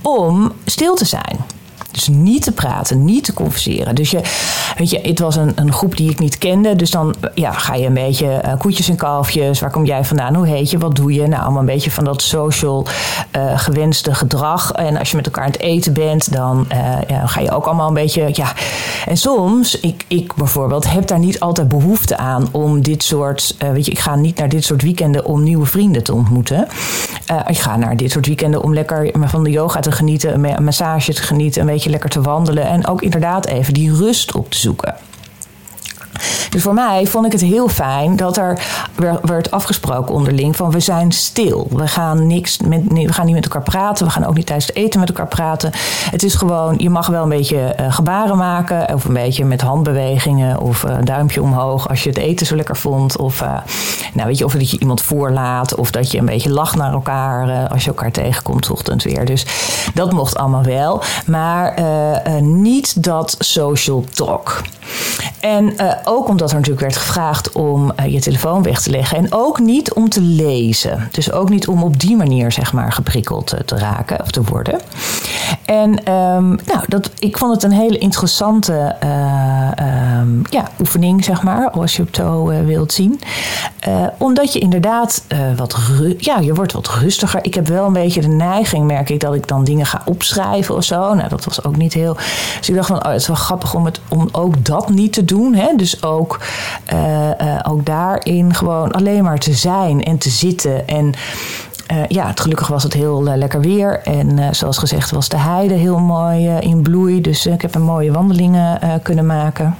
om 0.00 0.52
stil 0.64 0.94
te 0.94 1.04
zijn. 1.04 1.38
Dus 1.94 2.08
niet 2.08 2.42
te 2.42 2.52
praten, 2.52 3.04
niet 3.04 3.24
te 3.24 3.32
converseren. 3.32 3.94
Dus 3.94 4.10
je, 4.10 4.20
weet 4.78 4.90
je, 4.90 5.00
het 5.02 5.18
was 5.18 5.36
een, 5.36 5.52
een 5.54 5.72
groep 5.72 5.96
die 5.96 6.10
ik 6.10 6.18
niet 6.18 6.38
kende. 6.38 6.76
Dus 6.76 6.90
dan 6.90 7.14
ja, 7.34 7.52
ga 7.52 7.74
je 7.74 7.86
een 7.86 7.94
beetje 7.94 8.42
uh, 8.44 8.52
koetjes 8.58 8.88
en 8.88 8.96
kalfjes. 8.96 9.60
Waar 9.60 9.70
kom 9.70 9.84
jij 9.84 10.04
vandaan? 10.04 10.34
Hoe 10.34 10.46
heet 10.46 10.70
je? 10.70 10.78
Wat 10.78 10.96
doe 10.96 11.12
je? 11.12 11.26
Nou, 11.26 11.42
allemaal 11.42 11.60
een 11.60 11.66
beetje 11.66 11.90
van 11.90 12.04
dat 12.04 12.22
social 12.22 12.86
uh, 13.36 13.58
gewenste 13.58 14.14
gedrag. 14.14 14.72
En 14.72 14.96
als 14.96 15.10
je 15.10 15.16
met 15.16 15.26
elkaar 15.26 15.44
aan 15.44 15.50
het 15.50 15.60
eten 15.60 15.92
bent, 15.92 16.32
dan 16.32 16.66
uh, 16.72 16.98
ja, 17.08 17.26
ga 17.26 17.40
je 17.40 17.50
ook 17.50 17.64
allemaal 17.64 17.88
een 17.88 17.94
beetje. 17.94 18.28
Ja. 18.32 18.52
En 19.06 19.16
soms, 19.16 19.80
ik, 19.80 20.04
ik 20.08 20.34
bijvoorbeeld, 20.34 20.90
heb 20.90 21.06
daar 21.06 21.18
niet 21.18 21.40
altijd 21.40 21.68
behoefte 21.68 22.16
aan 22.16 22.48
om 22.50 22.82
dit 22.82 23.02
soort. 23.02 23.56
weet 23.58 23.86
je, 23.86 23.90
ik 23.90 23.98
ga 23.98 24.14
niet 24.14 24.38
naar 24.38 24.48
dit 24.48 24.64
soort 24.64 24.82
weekenden 24.82 25.24
om 25.24 25.42
nieuwe 25.42 25.66
vrienden 25.66 26.02
te 26.02 26.14
ontmoeten. 26.14 26.68
ik 27.46 27.58
ga 27.58 27.76
naar 27.76 27.96
dit 27.96 28.10
soort 28.10 28.26
weekenden 28.26 28.62
om 28.62 28.74
lekker 28.74 29.10
van 29.20 29.44
de 29.44 29.50
yoga 29.50 29.80
te 29.80 29.92
genieten, 29.92 30.44
een 30.44 30.64
massage 30.64 31.14
te 31.14 31.22
genieten, 31.22 31.60
een 31.60 31.66
beetje 31.66 31.83
lekker 31.90 32.10
te 32.10 32.20
wandelen 32.20 32.66
en 32.66 32.86
ook 32.86 33.02
inderdaad 33.02 33.46
even 33.46 33.74
die 33.74 33.94
rust 33.96 34.34
op 34.34 34.50
te 34.50 34.58
zoeken. 34.58 34.94
Dus 36.50 36.62
voor 36.62 36.74
mij 36.74 37.06
vond 37.06 37.26
ik 37.26 37.32
het 37.32 37.40
heel 37.40 37.68
fijn 37.68 38.16
dat 38.16 38.36
er 38.36 38.83
werd 39.22 39.50
afgesproken 39.50 40.14
onderling 40.14 40.56
van 40.56 40.70
we 40.70 40.80
zijn 40.80 41.12
stil. 41.12 41.66
We 41.70 41.86
gaan, 41.86 42.26
niks 42.26 42.58
met, 42.58 42.82
we 42.88 43.12
gaan 43.12 43.26
niet 43.26 43.34
met 43.34 43.44
elkaar 43.44 43.62
praten. 43.62 44.06
We 44.06 44.12
gaan 44.12 44.24
ook 44.24 44.34
niet 44.34 44.46
tijdens 44.46 44.66
het 44.66 44.76
eten 44.76 45.00
met 45.00 45.08
elkaar 45.08 45.28
praten. 45.28 45.70
Het 46.10 46.22
is 46.22 46.34
gewoon, 46.34 46.74
je 46.78 46.90
mag 46.90 47.06
wel 47.06 47.22
een 47.22 47.28
beetje 47.28 47.76
uh, 47.80 47.92
gebaren 47.92 48.36
maken. 48.36 48.94
Of 48.94 49.04
een 49.04 49.14
beetje 49.14 49.44
met 49.44 49.60
handbewegingen. 49.60 50.60
Of 50.60 50.82
een 50.82 51.04
duimpje 51.04 51.42
omhoog 51.42 51.88
als 51.88 52.02
je 52.02 52.08
het 52.08 52.18
eten 52.18 52.46
zo 52.46 52.56
lekker 52.56 52.76
vond. 52.76 53.16
Of, 53.16 53.42
uh, 53.42 53.56
nou 54.12 54.26
weet 54.26 54.38
je, 54.38 54.44
of 54.44 54.52
dat 54.52 54.70
je 54.70 54.78
iemand 54.78 55.02
voorlaat. 55.02 55.74
Of 55.74 55.90
dat 55.90 56.10
je 56.10 56.18
een 56.18 56.24
beetje 56.24 56.50
lacht 56.50 56.76
naar 56.76 56.92
elkaar 56.92 57.68
als 57.68 57.84
je 57.84 57.88
elkaar 57.88 58.12
tegenkomt 58.12 58.70
ochtend 58.70 59.02
weer. 59.02 59.24
Dus 59.24 59.46
dat 59.94 60.12
mocht 60.12 60.36
allemaal 60.36 60.62
wel. 60.64 61.02
Maar 61.26 61.82
niet 62.40 63.02
dat 63.02 63.36
social 63.38 64.04
talk. 64.12 64.62
En 65.40 65.74
ook 66.04 66.28
omdat 66.28 66.50
er 66.50 66.56
natuurlijk 66.56 66.82
werd 66.82 66.96
gevraagd 66.96 67.52
om 67.52 67.92
je 68.08 68.20
telefoon 68.20 68.62
weg 68.62 68.80
te 68.80 68.83
leggen. 68.86 69.18
En 69.18 69.32
ook 69.32 69.58
niet 69.58 69.92
om 69.92 70.08
te 70.08 70.20
lezen. 70.20 71.08
Dus 71.10 71.32
ook 71.32 71.48
niet 71.48 71.68
om 71.68 71.82
op 71.82 72.00
die 72.00 72.16
manier 72.16 72.52
zeg 72.52 72.72
maar 72.72 72.92
geprikkeld 72.92 73.46
te, 73.46 73.64
te 73.64 73.78
raken 73.78 74.20
of 74.20 74.30
te 74.30 74.42
worden. 74.42 74.80
En 75.64 76.12
um, 76.12 76.58
nou, 76.66 76.80
dat, 76.88 77.10
ik 77.18 77.38
vond 77.38 77.54
het 77.54 77.62
een 77.62 77.78
hele 77.78 77.98
interessante 77.98 78.96
uh, 79.04 80.20
um, 80.20 80.42
ja, 80.50 80.68
oefening, 80.80 81.24
zeg 81.24 81.42
maar, 81.42 81.70
als 81.70 81.96
je 81.96 82.02
het 82.02 82.16
zo 82.16 82.50
uh, 82.50 82.60
wilt 82.60 82.92
zien. 82.92 83.20
Omdat 84.18 84.52
je 84.52 84.58
inderdaad 84.58 85.24
wat, 85.56 85.76
ja, 86.18 86.38
je 86.38 86.54
wordt 86.54 86.72
wat 86.72 86.88
rustiger. 86.88 87.44
Ik 87.44 87.54
heb 87.54 87.68
wel 87.68 87.86
een 87.86 87.92
beetje 87.92 88.20
de 88.20 88.28
neiging, 88.28 88.86
merk 88.86 89.10
ik, 89.10 89.20
dat 89.20 89.34
ik 89.34 89.48
dan 89.48 89.64
dingen 89.64 89.86
ga 89.86 90.02
opschrijven 90.04 90.74
of 90.74 90.84
zo. 90.84 91.14
Nou, 91.14 91.28
dat 91.28 91.44
was 91.44 91.64
ook 91.64 91.76
niet 91.76 91.92
heel. 91.92 92.16
Dus 92.58 92.68
ik 92.68 92.74
dacht 92.74 92.88
van, 92.88 93.04
oh, 93.04 93.10
het 93.10 93.20
is 93.20 93.26
wel 93.26 93.36
grappig 93.36 93.74
om, 93.74 93.84
het, 93.84 94.00
om 94.08 94.28
ook 94.32 94.64
dat 94.64 94.88
niet 94.88 95.12
te 95.12 95.24
doen. 95.24 95.54
Hè? 95.54 95.68
Dus 95.76 96.02
ook, 96.02 96.40
uh, 96.92 97.58
ook 97.62 97.86
daarin 97.86 98.54
gewoon 98.54 98.92
alleen 98.92 99.22
maar 99.22 99.38
te 99.38 99.52
zijn 99.52 100.02
en 100.04 100.18
te 100.18 100.28
zitten. 100.28 100.88
En 100.88 101.12
ja, 102.08 102.26
het, 102.26 102.40
gelukkig 102.40 102.68
was 102.68 102.82
het 102.82 102.92
heel 102.92 103.22
lekker 103.22 103.60
weer. 103.60 104.00
En 104.02 104.54
zoals 104.54 104.78
gezegd 104.78 105.10
was 105.10 105.28
de 105.28 105.38
heide 105.38 105.74
heel 105.74 105.98
mooi 105.98 106.48
in 106.48 106.82
bloei. 106.82 107.20
Dus 107.20 107.46
ik 107.46 107.62
heb 107.62 107.74
een 107.74 107.82
mooie 107.82 108.12
wandelingen 108.12 109.00
kunnen 109.02 109.26
maken. 109.26 109.76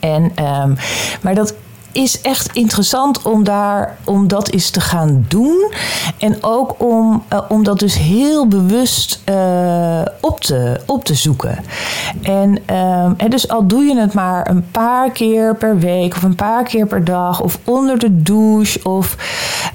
En, 0.00 0.22
um, 0.22 0.76
maar 1.22 1.34
dat 1.34 1.54
is 1.92 2.20
echt 2.20 2.50
interessant 2.52 3.22
om, 3.22 3.44
daar, 3.44 3.96
om 4.04 4.28
dat 4.28 4.48
eens 4.48 4.70
te 4.70 4.80
gaan 4.80 5.24
doen. 5.28 5.72
En 6.18 6.36
ook 6.40 6.74
om, 6.78 7.22
uh, 7.32 7.40
om 7.48 7.64
dat 7.64 7.78
dus 7.78 7.98
heel 7.98 8.46
bewust 8.46 9.20
uh, 9.28 10.02
op, 10.20 10.40
te, 10.40 10.80
op 10.86 11.04
te 11.04 11.14
zoeken. 11.14 11.64
En 12.22 12.58
uh, 12.70 13.10
dus 13.28 13.48
al 13.48 13.66
doe 13.66 13.84
je 13.84 14.00
het 14.00 14.12
maar 14.12 14.50
een 14.50 14.70
paar 14.70 15.10
keer 15.10 15.56
per 15.56 15.78
week 15.78 16.16
of 16.16 16.22
een 16.22 16.34
paar 16.34 16.64
keer 16.64 16.86
per 16.86 17.04
dag 17.04 17.40
of 17.40 17.58
onder 17.64 17.98
de 17.98 18.22
douche. 18.22 18.80
Of 18.82 19.16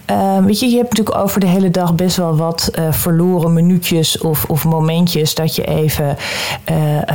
ehm, 0.07 0.43
weet 0.43 0.59
je, 0.59 0.69
je 0.69 0.77
hebt 0.77 0.89
natuurlijk 0.89 1.17
over 1.17 1.39
de 1.39 1.47
hele 1.47 1.71
dag 1.71 1.95
best 1.95 2.17
wel 2.17 2.35
wat 2.35 2.71
uh, 2.75 2.91
verloren 2.91 3.53
minuutjes 3.53 4.17
of, 4.17 4.45
of 4.45 4.65
momentjes 4.65 5.35
dat 5.35 5.55
je 5.55 5.63
even 5.63 6.17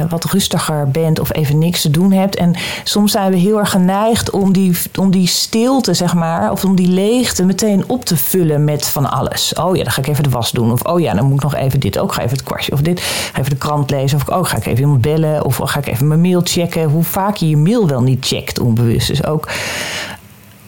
wat 0.09 0.25
rustiger 0.25 0.91
bent 0.91 1.21
of 1.21 1.35
even 1.35 1.59
niks 1.59 1.83
te 1.83 1.91
doen 1.91 2.13
hebt. 2.13 2.37
En 2.37 2.55
soms 2.85 3.13
zijn 3.13 3.31
we 3.31 3.37
heel 3.37 3.59
erg 3.59 3.71
geneigd 3.71 4.31
om 4.31 4.53
die 4.53 4.77
om 4.99 5.11
die 5.11 5.27
stilte, 5.27 5.95
zeg 5.95 6.15
maar, 6.15 6.51
of 6.51 6.65
om 6.65 6.77
die 6.77 6.89
leegte 6.89 7.45
meteen 7.45 7.85
op 7.87 8.05
te 8.05 8.17
vullen 8.17 8.65
met 8.65 8.87
van 8.87 9.11
alles. 9.11 9.55
Oh 9.55 9.77
ja, 9.77 9.83
dan 9.83 9.93
ga 9.93 10.01
ik 10.01 10.09
even 10.09 10.23
de 10.23 10.31
was 10.31 10.51
doen. 10.51 10.73
Of 10.73 10.83
oh 10.83 11.01
ja, 11.01 11.15
dan 11.15 11.25
moet 11.25 11.37
ik 11.37 11.43
nog 11.43 11.55
even 11.55 11.81
dit. 11.81 11.99
Ook 11.99 12.13
ga 12.13 12.23
even 12.23 12.37
het 12.37 12.47
kwastje. 12.47 12.73
Of 12.73 12.81
dit. 12.81 13.01
Ga 13.01 13.39
even 13.39 13.51
de 13.51 13.57
krant 13.57 13.91
lezen. 13.91 14.19
Of 14.19 14.29
oh, 14.29 14.45
ga 14.45 14.57
ik 14.57 14.67
even 14.67 14.81
iemand 14.81 15.01
bellen. 15.01 15.45
Of 15.45 15.61
ga 15.63 15.79
ik 15.79 15.87
even 15.87 16.09
mijn 16.09 16.21
mail 16.21 16.41
checken. 16.45 16.85
Hoe 16.85 17.05
vaak 17.05 17.37
je 17.37 17.49
je 17.49 17.57
mail 17.57 17.89
wel 17.89 18.03
niet 18.03 18.27
checkt 18.27 18.61
onbewust. 18.61 19.07
Dus 19.07 19.25
ook 19.25 19.49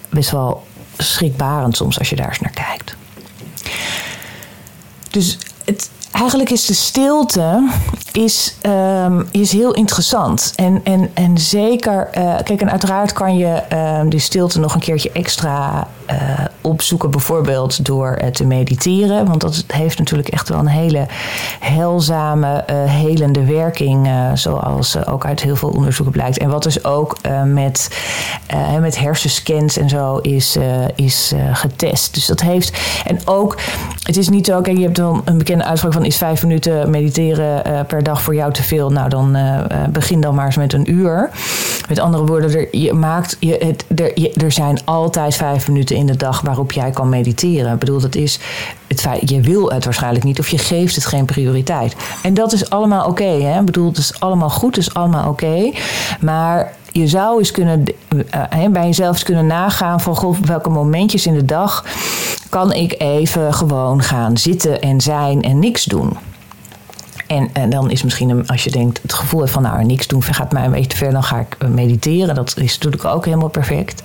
best 0.09 0.31
wel 0.31 0.63
schrikbarend 0.99 1.77
soms 1.77 1.99
als 1.99 2.11
je 2.11 2.17
daar 2.17 2.29
eens 2.29 2.41
naar 2.41 2.65
kijkt. 2.69 2.97
Dus 5.11 5.39
het, 5.65 5.91
eigenlijk 6.13 6.51
is 6.51 6.67
de 6.67 6.75
stilte 6.75 7.69
is, 8.13 8.57
um, 8.67 9.29
is 9.31 9.53
heel 9.53 9.75
interessant. 9.75 10.53
En, 10.57 10.81
en, 10.85 11.11
en 11.15 11.39
zeker, 11.39 12.09
uh, 12.19 12.37
kijk, 12.45 12.61
en 12.61 12.71
uiteraard 12.71 13.13
kan 13.13 13.37
je 13.37 13.63
uh, 13.73 14.01
die 14.09 14.21
stilte 14.21 14.61
nog 14.61 14.75
een 14.75 14.81
keertje 14.81 15.13
extra 15.13 15.89
uh, 16.11 16.45
opzoeken, 16.61 17.11
bijvoorbeeld 17.11 17.85
door 17.85 18.19
uh, 18.23 18.29
te 18.29 18.47
mediteren. 18.47 19.27
Want 19.27 19.41
dat 19.41 19.65
heeft 19.67 19.99
natuurlijk 19.99 20.29
echt 20.29 20.49
wel 20.49 20.59
een 20.59 20.67
hele 20.67 21.07
heilzame, 21.61 22.65
uh, 22.71 22.77
helende 22.85 23.45
werking, 23.45 24.09
zoals 24.35 25.07
ook 25.07 25.27
uit 25.27 25.43
heel 25.43 25.57
veel 25.57 25.69
onderzoeken 25.69 26.13
blijkt. 26.13 26.39
En 26.39 26.49
wat 26.49 26.63
dus 26.63 26.85
ook 26.85 27.17
met, 27.45 27.89
met 28.81 28.99
hersenscans 28.99 29.77
en 29.77 29.89
zo 29.89 30.17
is, 30.17 30.59
is 30.95 31.33
getest. 31.53 32.15
Dus 32.15 32.27
dat 32.27 32.41
heeft. 32.41 32.79
En 33.05 33.19
ook, 33.25 33.59
het 34.03 34.17
is 34.17 34.29
niet 34.29 34.47
zo, 34.47 34.61
kijk, 34.61 34.77
je 34.77 34.83
hebt 34.83 34.97
dan 34.97 35.23
een 35.25 35.39
bekende 35.39 35.65
uitspraak 35.65 35.93
van: 35.93 36.05
is 36.05 36.17
vijf 36.17 36.43
minuten 36.43 36.91
mediteren 36.91 37.87
per 37.87 38.03
dag 38.03 38.23
voor 38.23 38.35
jou 38.35 38.53
te 38.53 38.63
veel? 38.63 38.91
Nou, 38.91 39.09
dan 39.09 39.37
begin 39.91 40.21
dan 40.21 40.35
maar 40.35 40.47
eens 40.47 40.57
met 40.57 40.73
een 40.73 40.93
uur. 40.93 41.31
Met 41.89 41.99
andere 41.99 42.25
woorden, 42.25 42.67
je 42.71 42.93
maakt, 42.93 43.37
je, 43.41 43.57
het, 43.59 43.85
er, 44.01 44.43
er 44.43 44.53
zijn 44.53 44.79
altijd 44.85 45.35
vijf 45.35 45.69
minuten 45.69 45.94
in 45.95 46.07
de 46.07 46.17
dag 46.17 46.41
waarop 46.41 46.73
jij 46.73 46.91
kan 46.91 47.09
mediteren. 47.09 47.73
Ik 47.73 47.79
bedoel, 47.79 48.01
dat 48.01 48.15
is 48.15 48.39
het 48.87 49.01
feit, 49.01 49.31
je 49.31 49.41
wil 49.41 49.71
het 49.73 49.85
waarschijnlijk 49.85 50.25
niet 50.25 50.39
of 50.39 50.49
je 50.49 50.59
geeft 50.59 50.95
het 50.95 51.07
geen 51.07 51.25
prioriteit. 51.25 51.97
En 52.23 52.35
dat 52.35 52.53
is 52.53 52.71
allemaal 52.71 53.07
oké. 53.07 53.59
Ik 53.59 53.65
bedoel, 53.65 53.89
het 53.89 53.99
is 53.99 54.21
allemaal 54.21 54.51
goed, 54.51 54.77
het 54.77 54.87
is 54.87 54.95
allemaal 54.95 55.29
oké. 55.29 55.73
Maar 56.21 56.73
je 56.93 57.09
zou 57.09 57.39
eens 57.39 57.51
kunnen, 57.51 57.85
uh, 58.15 58.67
bij 58.71 58.87
jezelf 58.87 59.13
eens 59.13 59.23
kunnen 59.23 59.47
nagaan 59.47 60.01
van 60.01 60.17
goh, 60.17 60.37
welke 60.41 60.71
momentjes 60.71 61.27
in 61.27 61.35
de 61.35 61.45
dag 61.45 61.85
kan 62.49 62.73
ik 62.73 62.95
even 62.99 63.55
gewoon 63.55 64.03
gaan 64.03 64.37
zitten 64.37 64.81
en 64.81 65.01
zijn 65.01 65.43
en 65.43 65.59
niks 65.59 65.85
doen. 65.85 66.17
En, 67.27 67.51
en 67.53 67.71
dan 67.71 67.91
is 67.91 68.03
misschien, 68.03 68.47
als 68.47 68.65
je 68.65 68.71
denkt, 68.71 69.03
het 69.03 69.13
gevoel 69.13 69.41
hebt 69.41 69.53
van 69.53 69.63
nou, 69.63 69.85
niks 69.85 70.07
doen 70.07 70.23
gaat 70.23 70.53
mij 70.53 70.65
een 70.65 70.71
beetje 70.71 70.87
te 70.87 70.97
ver, 70.97 71.13
dan 71.13 71.23
ga 71.23 71.39
ik 71.39 71.69
mediteren. 71.69 72.35
Dat 72.35 72.57
is 72.57 72.75
natuurlijk 72.75 73.05
ook 73.05 73.25
helemaal 73.25 73.49
perfect. 73.49 74.03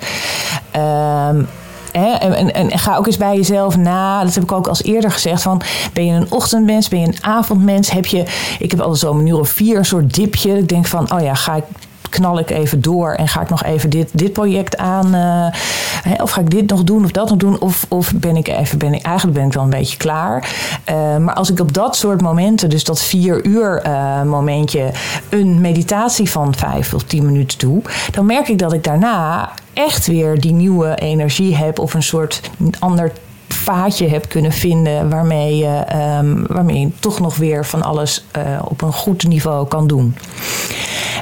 Um, 0.75 1.47
en, 1.91 2.35
en, 2.35 2.53
en, 2.53 2.79
ga 2.79 2.95
ook 2.95 3.07
eens 3.07 3.17
bij 3.17 3.35
jezelf 3.35 3.77
na. 3.77 4.23
Dat 4.23 4.33
heb 4.33 4.43
ik 4.43 4.51
ook 4.51 4.67
als 4.67 4.83
eerder 4.83 5.11
gezegd. 5.11 5.41
Van, 5.41 5.61
ben 5.93 6.05
je 6.05 6.13
een 6.13 6.31
ochtendmens? 6.31 6.87
Ben 6.87 6.99
je 6.99 7.07
een 7.07 7.23
avondmens? 7.23 7.91
Heb 7.91 8.05
je, 8.05 8.23
ik 8.59 8.71
heb 8.71 8.79
altijd 8.79 8.99
zo'n 8.99 9.27
uur 9.27 9.39
of 9.39 9.49
vier 9.49 9.77
een 9.77 9.85
soort 9.85 10.13
dipje. 10.15 10.57
Ik 10.57 10.69
denk 10.69 10.85
van, 10.85 11.13
oh 11.13 11.21
ja, 11.21 11.33
ga 11.33 11.55
ik 11.55 11.63
knal 12.09 12.39
ik 12.39 12.49
even 12.49 12.81
door 12.81 13.13
en 13.13 13.27
ga 13.27 13.41
ik 13.41 13.49
nog 13.49 13.63
even 13.63 13.89
dit, 13.89 14.09
dit 14.13 14.33
project 14.33 14.77
aan. 14.77 15.15
Uh, 15.15 16.21
of 16.21 16.31
ga 16.31 16.41
ik 16.41 16.49
dit 16.49 16.69
nog 16.69 16.83
doen 16.83 17.03
of 17.03 17.11
dat 17.11 17.29
nog 17.29 17.37
doen? 17.37 17.59
Of, 17.59 17.85
of 17.87 18.13
ben 18.15 18.35
ik 18.35 18.47
even, 18.47 18.77
ben 18.77 18.93
ik, 18.93 19.01
eigenlijk 19.01 19.37
ben 19.37 19.47
ik 19.47 19.53
wel 19.53 19.63
een 19.63 19.69
beetje 19.69 19.97
klaar. 19.97 20.49
Uh, 20.89 21.17
maar 21.17 21.33
als 21.33 21.51
ik 21.51 21.59
op 21.59 21.73
dat 21.73 21.95
soort 21.95 22.21
momenten, 22.21 22.69
dus 22.69 22.83
dat 22.83 23.01
vier 23.01 23.45
uur 23.45 23.85
uh, 23.85 24.23
momentje, 24.23 24.91
een 25.29 25.61
meditatie 25.61 26.29
van 26.29 26.55
vijf 26.55 26.93
of 26.93 27.03
tien 27.03 27.25
minuten 27.25 27.59
doe, 27.59 27.81
dan 28.11 28.25
merk 28.25 28.47
ik 28.47 28.57
dat 28.57 28.73
ik 28.73 28.83
daarna 28.83 29.49
echt 29.73 30.07
weer 30.07 30.41
die 30.41 30.53
nieuwe 30.53 30.95
energie 30.95 31.55
heb 31.55 31.79
of 31.79 31.93
een 31.93 32.03
soort 32.03 32.41
ander 32.79 33.11
vaatje 33.47 34.07
heb 34.07 34.29
kunnen 34.29 34.51
vinden 34.51 35.09
waarmee 35.09 35.57
je, 35.57 35.83
um, 36.19 36.45
waarmee 36.47 36.93
toch 36.99 37.19
nog 37.19 37.35
weer 37.35 37.65
van 37.65 37.83
alles 37.83 38.25
op 38.63 38.81
een 38.81 38.93
goed 38.93 39.27
niveau 39.27 39.67
kan 39.67 39.87
doen. 39.87 40.15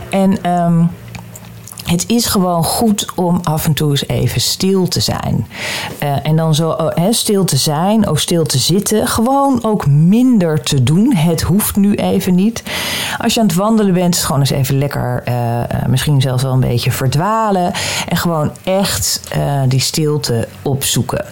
En 0.09 0.51
um, 0.51 0.89
het 1.87 2.03
is 2.07 2.25
gewoon 2.25 2.63
goed 2.63 3.11
om 3.15 3.39
af 3.43 3.65
en 3.65 3.73
toe 3.73 3.89
eens 3.89 4.07
even 4.07 4.41
stil 4.41 4.87
te 4.87 4.99
zijn. 4.99 5.47
Uh, 6.03 6.25
en 6.25 6.35
dan 6.35 6.55
zo 6.55 6.69
oh, 6.69 7.05
stil 7.09 7.43
te 7.43 7.57
zijn, 7.57 8.07
ook 8.07 8.19
stil 8.19 8.43
te 8.43 8.57
zitten. 8.57 9.07
Gewoon 9.07 9.63
ook 9.63 9.87
minder 9.87 10.61
te 10.61 10.83
doen. 10.83 11.15
Het 11.15 11.41
hoeft 11.41 11.75
nu 11.75 11.93
even 11.93 12.35
niet. 12.35 12.63
Als 13.17 13.33
je 13.33 13.39
aan 13.39 13.47
het 13.47 13.55
wandelen 13.55 13.93
bent, 13.93 14.15
is 14.15 14.23
gewoon 14.23 14.41
eens 14.41 14.49
even 14.49 14.77
lekker, 14.77 15.23
uh, 15.27 15.61
misschien 15.87 16.21
zelfs 16.21 16.43
wel 16.43 16.53
een 16.53 16.59
beetje 16.59 16.91
verdwalen. 16.91 17.73
En 18.07 18.17
gewoon 18.17 18.51
echt 18.63 19.21
die 19.67 19.79
stilte 19.81 20.47
opzoeken. 20.61 21.25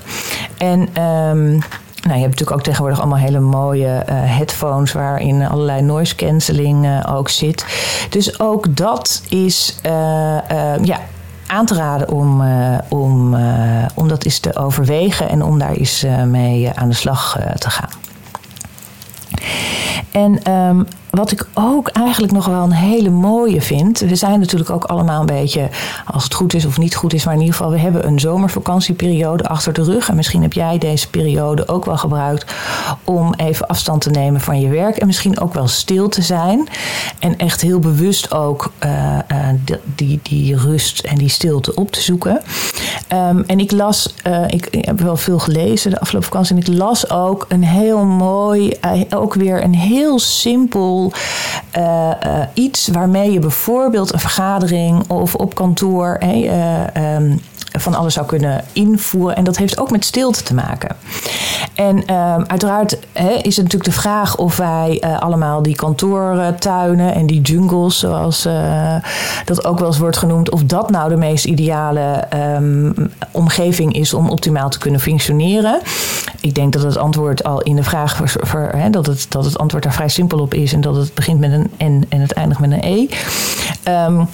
En. 0.57 1.01
Um, 1.03 1.61
nou, 2.05 2.17
je 2.17 2.23
hebt 2.23 2.31
natuurlijk 2.31 2.51
ook 2.51 2.63
tegenwoordig 2.63 2.99
allemaal 2.99 3.17
hele 3.17 3.39
mooie 3.39 4.05
uh, 4.09 4.15
headphones 4.37 4.91
waarin 4.91 5.47
allerlei 5.47 5.81
noise 5.81 6.15
cancelling 6.15 6.85
uh, 6.85 7.15
ook 7.15 7.29
zit. 7.29 7.65
Dus 8.09 8.39
ook 8.39 8.75
dat 8.77 9.23
is 9.29 9.79
uh, 9.85 9.91
ja, 10.83 10.99
aan 11.47 11.65
te 11.65 11.75
raden 11.75 12.11
om, 12.11 12.43
om, 12.89 13.35
om 13.93 14.07
dat 14.07 14.23
eens 14.23 14.39
te 14.39 14.55
overwegen 14.55 15.29
en 15.29 15.43
om 15.43 15.59
daar 15.59 15.73
eens 15.73 16.05
mee 16.25 16.71
aan 16.73 16.89
de 16.89 16.95
slag 16.95 17.39
te 17.57 17.69
gaan. 17.69 17.89
En 20.11 20.51
um, 20.51 20.87
wat 21.15 21.31
ik 21.31 21.47
ook 21.53 21.87
eigenlijk 21.87 22.33
nog 22.33 22.45
wel 22.45 22.63
een 22.63 22.71
hele 22.71 23.09
mooie 23.09 23.61
vind. 23.61 23.99
We 23.99 24.15
zijn 24.15 24.39
natuurlijk 24.39 24.69
ook 24.69 24.83
allemaal 24.83 25.19
een 25.19 25.25
beetje, 25.25 25.69
als 26.05 26.23
het 26.23 26.33
goed 26.33 26.53
is 26.53 26.65
of 26.65 26.77
niet 26.77 26.95
goed 26.95 27.13
is, 27.13 27.25
maar 27.25 27.33
in 27.33 27.39
ieder 27.39 27.55
geval, 27.55 27.71
we 27.71 27.79
hebben 27.79 28.07
een 28.07 28.19
zomervakantieperiode 28.19 29.43
achter 29.43 29.73
de 29.73 29.83
rug. 29.83 30.09
En 30.09 30.15
misschien 30.15 30.41
heb 30.41 30.53
jij 30.53 30.77
deze 30.77 31.09
periode 31.09 31.67
ook 31.67 31.85
wel 31.85 31.97
gebruikt 31.97 32.53
om 33.03 33.33
even 33.33 33.67
afstand 33.67 34.01
te 34.01 34.09
nemen 34.09 34.41
van 34.41 34.59
je 34.59 34.69
werk. 34.69 34.97
En 34.97 35.07
misschien 35.07 35.39
ook 35.39 35.53
wel 35.53 35.67
stil 35.67 36.09
te 36.09 36.21
zijn. 36.21 36.67
En 37.19 37.37
echt 37.37 37.61
heel 37.61 37.79
bewust 37.79 38.33
ook 38.33 38.71
uh, 38.85 39.17
uh, 39.31 39.47
die, 39.95 40.19
die 40.23 40.57
rust 40.57 40.99
en 40.99 41.17
die 41.17 41.29
stilte 41.29 41.75
op 41.75 41.91
te 41.91 42.01
zoeken. 42.01 42.41
Um, 43.13 43.43
en 43.47 43.59
ik 43.59 43.71
las, 43.71 44.13
ik, 44.47 44.67
ik, 44.71 44.85
heb 44.85 44.99
wel 44.99 45.17
veel 45.17 45.39
gelezen 45.39 45.91
de 45.91 45.99
afgelopen 45.99 46.29
vakantie. 46.29 46.55
En 46.55 46.61
ik 46.61 46.77
las 46.77 47.09
ook 47.09 47.45
een 47.47 47.63
heel 47.63 48.03
mooi, 48.03 48.73
ook 49.09 49.33
weer 49.33 49.63
een 49.63 49.75
heel 49.75 50.19
simpel 50.19 51.04
uh, 51.77 52.11
iets 52.53 52.87
waarmee 52.87 53.31
je 53.31 53.39
bijvoorbeeld 53.39 54.13
een 54.13 54.19
vergadering 54.19 55.09
of 55.09 55.35
op 55.35 55.55
kantoor. 55.55 56.17
uh, 56.19 57.15
um, 57.15 57.41
van 57.77 57.95
alles 57.95 58.13
zou 58.13 58.25
kunnen 58.25 58.63
invoeren. 58.71 59.35
En 59.35 59.43
dat 59.43 59.57
heeft 59.57 59.79
ook 59.79 59.91
met 59.91 60.05
stilte 60.05 60.43
te 60.43 60.53
maken. 60.53 60.95
En 61.73 62.03
uh, 62.09 62.35
uiteraard 62.35 62.97
hè, 63.11 63.29
is 63.29 63.55
het 63.55 63.65
natuurlijk 63.65 63.83
de 63.83 64.01
vraag 64.01 64.37
of 64.37 64.57
wij 64.57 65.01
uh, 65.03 65.19
allemaal 65.19 65.61
die 65.61 65.75
kantoortuinen 65.75 67.13
en 67.13 67.25
die 67.25 67.41
jungles, 67.41 67.99
zoals 67.99 68.45
uh, 68.45 68.95
dat 69.45 69.65
ook 69.65 69.79
wel 69.79 69.87
eens 69.87 69.97
wordt 69.97 70.17
genoemd, 70.17 70.51
of 70.51 70.63
dat 70.63 70.89
nou 70.89 71.09
de 71.09 71.15
meest 71.15 71.45
ideale 71.45 72.23
um, 72.55 72.93
omgeving 73.31 73.93
is 73.93 74.13
om 74.13 74.29
optimaal 74.29 74.69
te 74.69 74.79
kunnen 74.79 74.99
functioneren. 74.99 75.79
Ik 76.41 76.55
denk 76.55 76.73
dat 76.73 76.83
het 76.83 76.97
antwoord 76.97 77.43
al 77.43 77.61
in 77.61 77.75
de 77.75 77.83
vraag, 77.83 78.21
voor, 78.23 78.71
hè, 78.75 78.89
dat, 78.89 79.05
het, 79.05 79.25
dat 79.29 79.45
het 79.45 79.57
antwoord 79.57 79.83
daar 79.83 79.93
vrij 79.93 80.09
simpel 80.09 80.39
op 80.39 80.53
is 80.53 80.73
en 80.73 80.81
dat 80.81 80.95
het 80.95 81.13
begint 81.13 81.39
met 81.39 81.51
een 81.51 81.71
N 81.77 82.05
en 82.09 82.21
het 82.21 82.31
eindigt 82.31 82.59
met 82.59 82.71
een 82.71 82.83
E. 82.83 83.07
Um, 84.05 84.27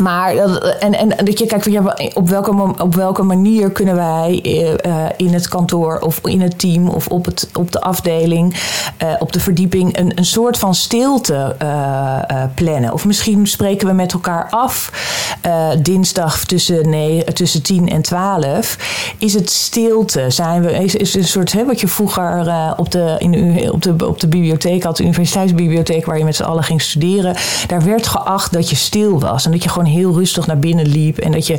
maar 0.00 0.34
en, 0.78 0.94
en 0.94 1.24
dat 1.24 1.38
je 1.38 1.46
kijkt 1.46 1.66
op 2.14 2.28
welke, 2.28 2.74
op 2.82 2.94
welke 2.94 3.22
manier 3.22 3.70
kunnen 3.70 3.96
wij 3.96 4.40
uh, 4.86 5.04
in 5.16 5.32
het 5.34 5.48
kantoor 5.48 5.98
of 5.98 6.20
in 6.22 6.40
het 6.40 6.58
team 6.58 6.88
of 6.88 7.06
op, 7.06 7.24
het, 7.24 7.48
op 7.52 7.72
de 7.72 7.80
afdeling, 7.80 8.56
op 9.18 9.32
de 9.32 9.40
verdieping, 9.40 9.98
een, 9.98 10.12
een 10.14 10.24
soort 10.24 10.58
van 10.58 10.74
stilte 10.74 11.56
plannen. 12.54 12.92
Of 12.92 13.04
misschien 13.04 13.46
spreken 13.46 13.86
we 13.86 13.92
met 13.92 14.12
elkaar 14.12 14.46
af 14.50 14.92
dinsdag 15.82 16.44
tussen, 16.44 16.88
nee, 16.88 17.24
tussen 17.24 17.62
10 17.62 17.88
en 17.88 18.02
12. 18.02 19.14
Is 19.18 19.34
het 19.34 19.50
stilte? 19.50 20.30
Zijn 20.30 20.62
we, 20.62 20.72
is, 20.72 20.94
is 20.94 21.14
een 21.14 21.24
soort 21.24 21.52
hè, 21.52 21.66
wat 21.66 21.80
je 21.80 21.88
vroeger 21.88 22.44
op, 22.76 22.90
de, 22.90 23.16
in 23.18 23.30
de, 23.30 23.72
op, 23.72 23.82
de, 23.82 24.06
op 24.06 24.20
de 24.20 24.28
bibliotheek 24.28 24.82
had, 24.82 24.96
de 24.96 25.02
universiteitsbibliotheek 25.02 26.06
waar 26.06 26.18
je 26.18 26.24
met 26.24 26.36
z'n 26.36 26.42
allen 26.42 26.64
ging 26.64 26.82
studeren. 26.82 27.36
Daar 27.66 27.84
werd 27.84 28.06
geacht 28.06 28.52
dat 28.52 28.70
je 28.70 28.76
stil 28.76 29.20
was 29.20 29.44
en 29.44 29.50
dat 29.50 29.62
je 29.62 29.68
gewoon 29.68 29.88
heel 29.90 30.14
rustig 30.14 30.46
naar 30.46 30.58
binnen 30.58 30.86
liep. 30.86 31.18
En 31.18 31.32
dat 31.32 31.46
je. 31.46 31.58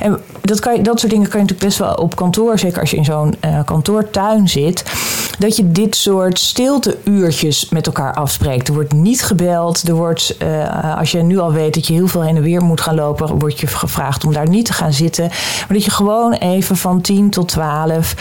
En 0.00 0.20
dat, 0.40 0.60
kan 0.60 0.76
je, 0.76 0.82
dat 0.82 1.00
soort 1.00 1.12
dingen 1.12 1.28
kan 1.28 1.40
je 1.40 1.46
natuurlijk 1.46 1.68
best 1.68 1.78
wel 1.78 1.94
op 1.94 2.16
kantoor, 2.16 2.58
zeker 2.58 2.80
als 2.80 2.90
je 2.90 2.96
in 2.96 3.04
zo'n 3.04 3.34
uh, 3.44 3.64
kantoortuin 3.64 4.48
zit. 4.48 4.84
Dat 5.38 5.56
je 5.56 5.72
dit 5.72 5.96
soort 5.96 6.38
stilteuurtjes 6.38 7.68
met 7.68 7.86
elkaar 7.86 8.14
afspreekt. 8.14 8.68
Er 8.68 8.74
wordt 8.74 8.92
niet 8.92 9.22
gebeld. 9.22 9.88
Er 9.88 9.94
wordt, 9.94 10.36
uh, 10.42 10.98
als 10.98 11.10
je 11.10 11.22
nu 11.22 11.38
al 11.38 11.52
weet 11.52 11.74
dat 11.74 11.86
je 11.86 11.92
heel 11.92 12.08
veel 12.08 12.22
heen 12.22 12.36
en 12.36 12.42
weer 12.42 12.62
moet 12.62 12.80
gaan 12.80 12.94
lopen, 12.94 13.38
wordt 13.38 13.60
je 13.60 13.66
gevraagd 13.66 14.24
om 14.24 14.32
daar 14.32 14.48
niet 14.48 14.66
te 14.66 14.72
gaan 14.72 14.92
zitten. 14.92 15.24
Maar 15.28 15.76
dat 15.76 15.84
je 15.84 15.90
gewoon 15.90 16.32
even 16.32 16.76
van 16.76 17.00
10 17.00 17.30
tot 17.30 17.48
12 17.48 18.14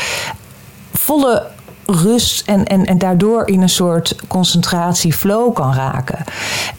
volle 0.93 1.47
rust 1.91 2.47
en, 2.47 2.65
en, 2.65 2.85
en 2.85 2.97
daardoor 2.97 3.47
in 3.47 3.61
een 3.61 3.69
soort 3.69 4.15
concentratie 4.27 5.13
flow 5.13 5.53
kan 5.53 5.73
raken. 5.73 6.23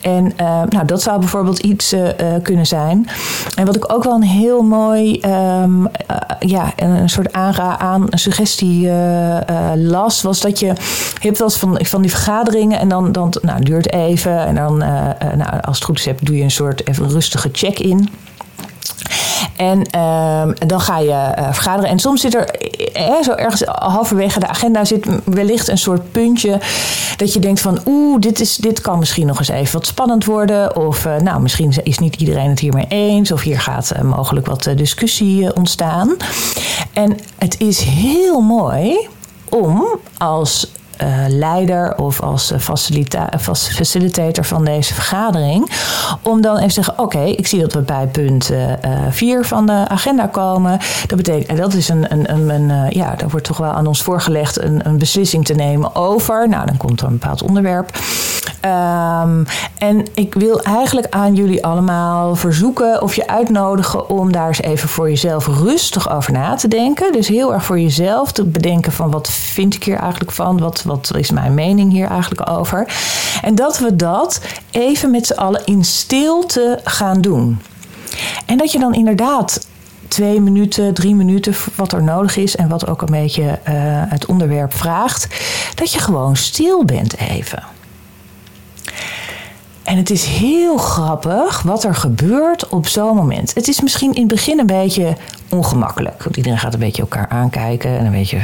En 0.00 0.33
nou, 0.69 0.87
dat 0.87 1.02
zou 1.02 1.19
bijvoorbeeld 1.19 1.59
iets 1.59 1.95
kunnen 2.42 2.66
zijn. 2.66 3.09
En 3.54 3.66
wat 3.66 3.76
ik 3.76 3.92
ook 3.92 4.04
wel 4.04 4.14
een 4.14 4.23
heel 4.23 4.62
mooi, 4.62 5.21
um, 5.62 5.88
ja, 6.40 6.73
een 6.76 7.11
soort 7.11 7.33
aanra 7.33 7.78
aan 7.78 8.07
een 8.11 8.19
suggestie 8.19 8.90
las, 9.75 10.23
was 10.23 10.40
dat 10.40 10.59
je, 10.59 10.66
je 11.21 11.26
hebt 11.26 11.38
wel 11.38 11.50
van, 11.50 11.78
van 11.83 12.02
die 12.02 12.11
vergaderingen 12.11 12.78
en 12.78 12.88
dan, 12.88 13.12
dan 13.12 13.35
nou, 13.42 13.62
duurt 13.62 13.92
even 13.92 14.47
en 14.47 14.54
dan, 14.54 14.78
nou, 15.37 15.61
als 15.61 15.76
het 15.76 15.85
goed 15.85 15.99
is, 15.99 16.12
doe 16.21 16.37
je 16.37 16.42
een 16.42 16.50
soort 16.50 16.88
even 16.88 17.09
rustige 17.09 17.49
check-in. 17.52 18.09
En 19.57 19.83
ehm, 19.83 20.53
dan 20.67 20.81
ga 20.81 20.99
je 20.99 21.35
uh, 21.39 21.53
vergaderen. 21.53 21.91
En 21.91 21.99
soms 21.99 22.21
zit 22.21 22.35
er 22.35 22.45
eh, 22.93 23.23
zo 23.23 23.33
ergens 23.33 23.62
halverwege 23.67 24.41
de 24.41 24.49
agenda 24.49 24.85
zit 24.85 25.07
wellicht 25.25 25.69
een 25.69 25.79
soort 25.79 26.12
puntje 26.12 26.61
dat 27.17 27.33
je 27.33 27.41
denkt 27.41 27.61
van 27.61 27.81
oeh, 27.87 28.21
dit, 28.21 28.41
is, 28.41 28.57
dit 28.57 28.81
kan 28.81 28.99
misschien 28.99 29.27
nog 29.27 29.39
eens 29.39 29.49
even 29.49 29.73
wat 29.73 29.87
spannend 29.87 30.25
worden. 30.25 30.77
Of 30.77 31.05
uh, 31.05 31.17
nou, 31.17 31.41
misschien 31.41 31.75
is 31.83 31.99
niet 31.99 32.17
iedereen 32.17 32.49
het 32.49 32.59
hiermee 32.59 32.87
eens. 32.89 33.33
Of 33.33 33.43
hier 33.43 33.61
gaat 33.61 33.93
mogelijk 34.03 34.47
wat 34.47 34.71
discussie 34.77 35.55
ontstaan. 35.55 36.17
En 36.93 37.17
het 37.39 37.61
is 37.61 37.81
heel 37.81 38.41
mooi 38.41 39.09
om 39.49 39.99
als 40.19 40.73
uh, 41.02 41.09
leider 41.28 41.97
of 41.97 42.21
als 42.21 42.52
uh, 42.52 42.59
facilitator 43.68 44.44
van 44.44 44.64
deze 44.64 44.94
vergadering. 44.94 45.71
Om 46.23 46.40
dan 46.40 46.56
even 46.56 46.68
te 46.68 46.75
zeggen: 46.75 46.99
Oké, 46.99 47.23
ik 47.23 47.47
zie 47.47 47.61
dat 47.61 47.73
we 47.73 47.80
bij 47.80 48.06
punt 48.06 48.50
4 49.11 49.38
uh, 49.38 49.44
van 49.44 49.66
de 49.66 49.85
agenda 49.88 50.26
komen. 50.26 50.78
Dat 51.06 51.16
betekent, 51.16 51.47
en 51.47 51.56
dat 51.56 51.75
is 51.75 51.88
een, 51.88 52.12
een, 52.12 52.32
een, 52.32 52.49
een 52.49 52.90
ja, 52.90 53.14
daar 53.16 53.28
wordt 53.28 53.47
toch 53.47 53.56
wel 53.56 53.71
aan 53.71 53.87
ons 53.87 54.02
voorgelegd 54.02 54.62
een, 54.62 54.87
een 54.87 54.99
beslissing 54.99 55.44
te 55.44 55.54
nemen 55.54 55.94
over. 55.94 56.49
Nou, 56.49 56.66
dan 56.66 56.76
komt 56.76 57.00
er 57.00 57.06
een 57.06 57.18
bepaald 57.18 57.42
onderwerp. 57.42 57.90
Um, 58.64 59.47
en 59.78 60.04
ik 60.14 60.35
wil 60.35 60.61
eigenlijk 60.62 61.06
aan 61.11 61.35
jullie 61.35 61.64
allemaal 61.64 62.35
verzoeken 62.35 63.02
of 63.02 63.14
je 63.14 63.26
uitnodigen 63.26 64.09
om 64.09 64.32
daar 64.32 64.47
eens 64.47 64.62
even 64.62 64.88
voor 64.88 65.09
jezelf 65.09 65.47
rustig 65.47 66.11
over 66.11 66.32
na 66.32 66.54
te 66.54 66.68
denken. 66.68 67.12
Dus 67.12 67.28
heel 67.28 67.54
erg 67.54 67.64
voor 67.64 67.80
jezelf 67.80 68.32
te 68.32 68.44
bedenken 68.44 68.92
van 68.92 69.11
wat 69.11 69.30
vind 69.30 69.75
ik 69.75 69.85
hier 69.85 69.97
eigenlijk 69.97 70.32
van? 70.32 70.59
Wat, 70.59 70.82
wat 70.92 71.16
is 71.16 71.30
mijn 71.30 71.54
mening 71.54 71.92
hier 71.92 72.08
eigenlijk 72.08 72.50
over? 72.50 72.94
En 73.42 73.54
dat 73.54 73.78
we 73.78 73.96
dat 73.96 74.40
even 74.70 75.11
met 75.11 75.26
z'n 75.26 75.32
allen 75.32 75.64
in 75.64 75.84
stilte 75.84 76.80
gaan 76.84 77.20
doen. 77.20 77.61
En 78.46 78.56
dat 78.56 78.72
je 78.72 78.78
dan 78.78 78.94
inderdaad 78.94 79.66
twee 80.08 80.40
minuten, 80.40 80.94
drie 80.94 81.14
minuten, 81.14 81.54
wat 81.75 81.92
er 81.92 82.02
nodig 82.02 82.37
is 82.37 82.56
en 82.56 82.68
wat 82.68 82.87
ook 82.87 83.02
een 83.02 83.11
beetje 83.11 83.42
uh, 83.42 83.54
het 84.08 84.26
onderwerp 84.26 84.75
vraagt, 84.75 85.26
dat 85.75 85.92
je 85.92 85.99
gewoon 85.99 86.37
stil 86.37 86.84
bent 86.84 87.16
even. 87.16 87.62
En 89.83 89.97
het 89.97 90.11
is 90.11 90.25
heel 90.25 90.77
grappig 90.77 91.62
wat 91.62 91.85
er 91.85 91.95
gebeurt 91.95 92.69
op 92.69 92.87
zo'n 92.87 93.17
moment. 93.17 93.55
Het 93.55 93.69
is 93.69 93.81
misschien 93.81 94.12
in 94.12 94.21
het 94.21 94.31
begin 94.31 94.59
een 94.59 94.67
beetje 94.67 95.17
ongemakkelijk. 95.49 96.23
Want 96.23 96.37
iedereen 96.37 96.59
gaat 96.59 96.75
een 96.75 96.81
beetje 96.81 97.03
elkaar 97.03 97.29
aankijken 97.29 97.99
en 97.99 98.05
een 98.07 98.12
beetje. 98.12 98.37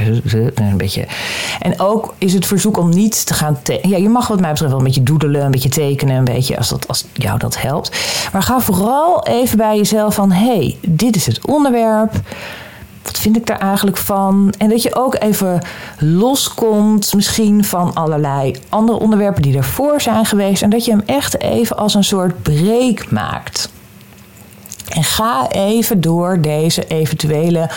En, 0.55 0.65
een 0.65 0.77
beetje. 0.77 1.07
en 1.61 1.81
ook 1.81 2.15
is 2.19 2.33
het 2.33 2.47
verzoek 2.47 2.77
om 2.77 2.89
niet 2.89 3.27
te 3.27 3.35
gaan. 3.35 3.59
Ja, 3.83 3.97
je 3.97 4.09
mag 4.09 4.29
wat 4.29 4.41
mij 4.41 4.51
betreft 4.51 4.71
wel 4.71 4.81
een 4.81 4.87
beetje 4.87 5.03
doedelen, 5.03 5.45
een 5.45 5.51
beetje 5.51 5.69
tekenen, 5.69 6.17
een 6.17 6.25
beetje 6.25 6.57
als, 6.57 6.69
dat, 6.69 6.89
als 6.89 7.05
jou 7.13 7.39
dat 7.39 7.61
helpt. 7.61 7.97
Maar 8.33 8.43
ga 8.43 8.61
vooral 8.61 9.27
even 9.27 9.57
bij 9.57 9.77
jezelf 9.77 10.15
van: 10.15 10.33
hé, 10.33 10.57
hey, 10.57 10.77
dit 10.81 11.17
is 11.17 11.27
het 11.27 11.47
onderwerp 11.47 12.13
wat 13.09 13.19
vind 13.19 13.37
ik 13.37 13.47
daar 13.47 13.59
eigenlijk 13.59 13.97
van? 13.97 14.55
En 14.59 14.69
dat 14.69 14.83
je 14.83 14.95
ook 14.95 15.17
even 15.19 15.63
loskomt 15.99 17.15
misschien 17.15 17.65
van 17.65 17.95
allerlei 17.95 18.57
andere 18.69 18.99
onderwerpen 18.99 19.43
die 19.43 19.57
ervoor 19.57 20.01
zijn 20.01 20.25
geweest. 20.25 20.63
En 20.63 20.71
dat 20.71 20.85
je 20.85 20.91
hem 20.91 21.03
echt 21.07 21.41
even 21.41 21.77
als 21.77 21.95
een 21.95 22.05
soort 22.05 22.43
break 22.43 23.11
maakt. 23.11 23.71
En 24.89 25.05
ga 25.05 25.49
even 25.51 26.01
door 26.01 26.41
deze 26.41 26.87
eventuele 26.87 27.71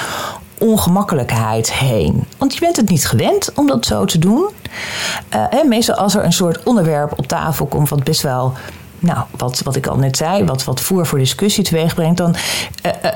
ongemakkelijkheid 0.58 1.74
heen. 1.74 2.24
Want 2.38 2.54
je 2.54 2.60
bent 2.60 2.76
het 2.76 2.90
niet 2.90 3.08
gewend 3.08 3.52
om 3.56 3.68
dat 3.68 3.86
zo 3.86 4.06
te 4.06 4.20
doen. 4.20 4.50
Uh, 5.36 5.64
meestal 5.64 5.96
als 5.96 6.16
er 6.16 6.24
een 6.24 6.34
soort 6.34 6.64
onderwerp 6.64 7.14
op 7.16 7.28
tafel 7.28 7.66
komt 7.66 7.90
wat 7.90 8.04
best 8.04 8.22
wel 8.22 8.54
nou, 9.02 9.26
wat, 9.38 9.62
wat 9.64 9.76
ik 9.76 9.88
al 9.88 9.98
net 9.98 10.18
zei, 10.18 10.46
wat, 10.46 10.64
wat 10.64 10.82
voer 10.82 11.06
voor 11.06 11.18
discussie 11.18 11.64
teweeg 11.64 11.96
brengt, 11.96 12.18
dan 12.18 12.36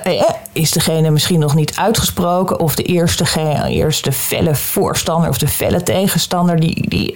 uh, 0.05 0.13
uh, 0.13 0.29
is 0.51 0.71
degene 0.71 1.09
misschien 1.09 1.39
nog 1.39 1.55
niet 1.55 1.75
uitgesproken. 1.75 2.59
Of 2.59 2.75
de 2.75 2.83
eerste, 2.83 3.25
eerste 3.67 4.11
felle 4.11 4.55
voorstander 4.55 5.29
of 5.29 5.37
de 5.37 5.47
felle 5.47 5.83
tegenstander, 5.83 6.59
die, 6.59 6.89
die 6.89 7.15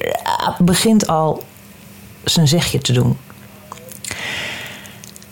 begint 0.57 1.07
al 1.07 1.43
zijn 2.23 2.47
zegje 2.47 2.79
te 2.79 2.93
doen. 2.93 3.17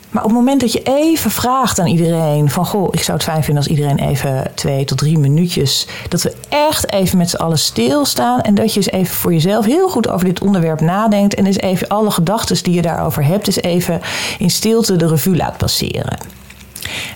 Maar 0.10 0.24
op 0.24 0.30
het 0.30 0.40
moment 0.40 0.62
dat 0.62 0.72
je 0.72 0.82
even 0.84 1.32
vraagt 1.32 1.80
aan 1.80 1.88
iedereen: 1.88 2.50
van 2.50 2.66
goh, 2.66 2.88
ik 2.92 3.04
zou 3.04 3.18
het 3.18 3.28
fijn 3.28 3.44
vinden 3.44 3.64
als 3.64 3.72
iedereen 3.72 4.00
even 4.00 4.52
twee 4.56 4.86
tot 4.86 4.98
drie 4.98 5.18
minuutjes. 5.18 5.88
dat 6.10 6.22
we 6.22 6.36
echt 6.50 6.92
even 6.92 7.18
met 7.18 7.30
z'n 7.30 7.36
allen 7.36 7.60
stilstaan. 7.60 8.42
En 8.42 8.56
dat 8.56 8.74
je 8.74 8.80
eens 8.80 8.92
even 8.92 9.16
voor 9.16 9.34
jezelf 9.34 9.66
heel 9.66 9.90
goed 9.90 10.10
over 10.10 10.26
dit 10.26 10.42
onderwerp 10.42 10.82
nadenkt. 10.82 11.36
En 11.36 11.46
eens 11.46 11.58
even 11.58 11.88
alle 11.88 12.12
gedachten 12.12 12.64
die 12.64 12.74
je 12.74 12.82
daarover 12.82 13.26
hebt, 13.26 13.48
eens 13.48 13.62
even 13.62 14.02
in 14.38 14.50
stilte 14.50 14.96
de 14.96 15.08
revue 15.08 15.36
laat 15.36 15.58
passeren. 15.58 16.18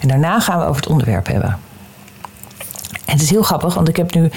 En 0.01 0.07
daarna 0.07 0.39
gaan 0.39 0.59
we 0.59 0.65
over 0.65 0.81
het 0.81 0.89
onderwerp 0.89 1.27
hebben 1.27 1.70
het 3.11 3.21
is 3.21 3.29
heel 3.29 3.41
grappig, 3.41 3.73
want 3.73 3.87
ik 3.87 3.97
heb 3.97 4.13
nu 4.13 4.29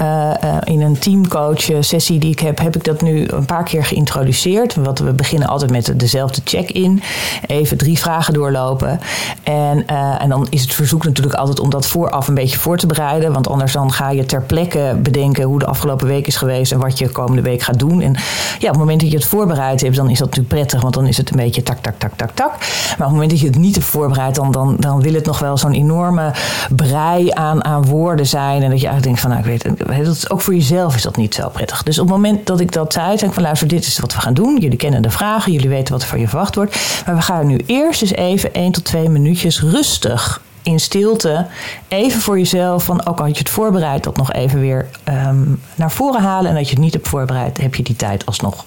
uh, 0.00 0.30
in 0.64 0.80
een 0.80 0.98
teamcoach 0.98 1.70
sessie 1.80 2.18
die 2.18 2.30
ik 2.30 2.38
heb, 2.40 2.58
heb 2.58 2.76
ik 2.76 2.84
dat 2.84 3.02
nu 3.02 3.26
een 3.28 3.44
paar 3.44 3.64
keer 3.64 3.84
geïntroduceerd. 3.84 4.74
Want 4.74 4.98
we 4.98 5.12
beginnen 5.12 5.48
altijd 5.48 5.70
met 5.70 5.92
dezelfde 5.96 6.40
check-in. 6.44 7.02
Even 7.46 7.76
drie 7.76 7.98
vragen 7.98 8.34
doorlopen. 8.34 9.00
En, 9.42 9.86
en 10.18 10.28
dan 10.28 10.46
is 10.50 10.62
het 10.62 10.74
verzoek 10.74 11.04
natuurlijk 11.04 11.34
altijd 11.34 11.60
om 11.60 11.70
dat 11.70 11.86
vooraf 11.86 12.28
een 12.28 12.34
beetje 12.34 12.58
voor 12.58 12.76
te 12.76 12.86
bereiden. 12.86 13.32
Want 13.32 13.48
anders 13.48 13.72
dan 13.72 13.92
ga 13.92 14.10
je 14.10 14.26
ter 14.26 14.42
plekke 14.42 14.96
bedenken 15.02 15.44
hoe 15.44 15.58
de 15.58 15.66
afgelopen 15.66 16.06
week 16.06 16.26
is 16.26 16.36
geweest 16.36 16.72
en 16.72 16.78
wat 16.78 16.98
je 16.98 17.08
komende 17.08 17.42
week 17.42 17.62
gaat 17.62 17.78
doen. 17.78 18.00
En 18.00 18.12
ja, 18.58 18.68
op 18.68 18.74
het 18.74 18.76
moment 18.76 19.00
dat 19.00 19.10
je 19.10 19.16
het 19.16 19.26
voorbereid 19.26 19.80
hebt, 19.80 19.96
dan 19.96 20.10
is 20.10 20.18
dat 20.18 20.28
natuurlijk 20.28 20.54
prettig, 20.54 20.80
want 20.80 20.94
dan 20.94 21.06
is 21.06 21.16
het 21.16 21.30
een 21.30 21.36
beetje 21.36 21.62
tak, 21.62 21.78
tak, 21.78 21.94
tak, 21.98 22.12
tak, 22.16 22.30
tak. 22.30 22.50
Maar 22.50 22.92
op 22.92 22.98
het 22.98 23.10
moment 23.10 23.30
dat 23.30 23.40
je 23.40 23.46
het 23.46 23.58
niet 23.58 23.74
hebt 23.74 23.86
voorbereid, 23.86 24.34
dan, 24.34 24.52
dan, 24.52 24.76
dan 24.78 25.00
wil 25.00 25.14
het 25.14 25.26
nog 25.26 25.38
wel 25.38 25.56
zo'n 25.56 25.72
enorme 25.72 26.32
brei 26.70 27.30
aan, 27.30 27.64
aan 27.64 27.84
woorden 27.86 28.13
zijn. 28.22 28.62
En 28.62 28.70
dat 28.70 28.80
je 28.80 28.86
eigenlijk 28.86 29.02
denkt 29.02 29.20
van, 29.20 29.30
nou, 29.30 29.42
ik 29.42 29.86
weet 29.86 30.04
dat 30.04 30.30
ook 30.30 30.40
voor 30.40 30.54
jezelf 30.54 30.94
is 30.94 31.02
dat 31.02 31.16
niet 31.16 31.34
zo 31.34 31.48
prettig. 31.48 31.82
Dus 31.82 31.98
op 31.98 32.06
het 32.06 32.14
moment 32.14 32.46
dat 32.46 32.60
ik 32.60 32.72
dat 32.72 32.92
zei, 32.92 33.18
zei 33.18 33.28
ik 33.28 33.34
van, 33.34 33.42
luister, 33.42 33.68
dit 33.68 33.86
is 33.86 33.98
wat 33.98 34.14
we 34.14 34.20
gaan 34.20 34.34
doen. 34.34 34.58
Jullie 34.60 34.76
kennen 34.76 35.02
de 35.02 35.10
vragen, 35.10 35.52
jullie 35.52 35.68
weten 35.68 35.92
wat 35.92 36.02
er 36.02 36.08
van 36.08 36.20
je 36.20 36.28
verwacht 36.28 36.54
wordt. 36.54 37.02
Maar 37.06 37.14
we 37.14 37.22
gaan 37.22 37.46
nu 37.46 37.60
eerst 37.66 38.02
eens 38.02 38.12
even 38.12 38.54
1 38.54 38.72
tot 38.72 38.84
2 38.84 39.08
minuutjes 39.08 39.62
rustig 39.62 40.42
in 40.62 40.80
stilte 40.80 41.46
even 41.88 42.20
voor 42.20 42.38
jezelf 42.38 42.84
van 42.84 43.06
ook 43.06 43.18
al 43.18 43.24
had 43.24 43.34
je 43.34 43.38
het 43.38 43.50
voorbereid, 43.50 44.04
dat 44.04 44.16
nog 44.16 44.32
even 44.32 44.60
weer 44.60 44.86
ehm, 45.04 45.44
naar 45.74 45.90
voren 45.90 46.20
halen. 46.20 46.50
En 46.50 46.56
dat 46.56 46.64
je 46.64 46.74
het 46.74 46.84
niet 46.84 46.92
hebt 46.92 47.08
voorbereid, 47.08 47.60
heb 47.60 47.74
je 47.74 47.82
die 47.82 47.96
tijd 47.96 48.26
alsnog. 48.26 48.64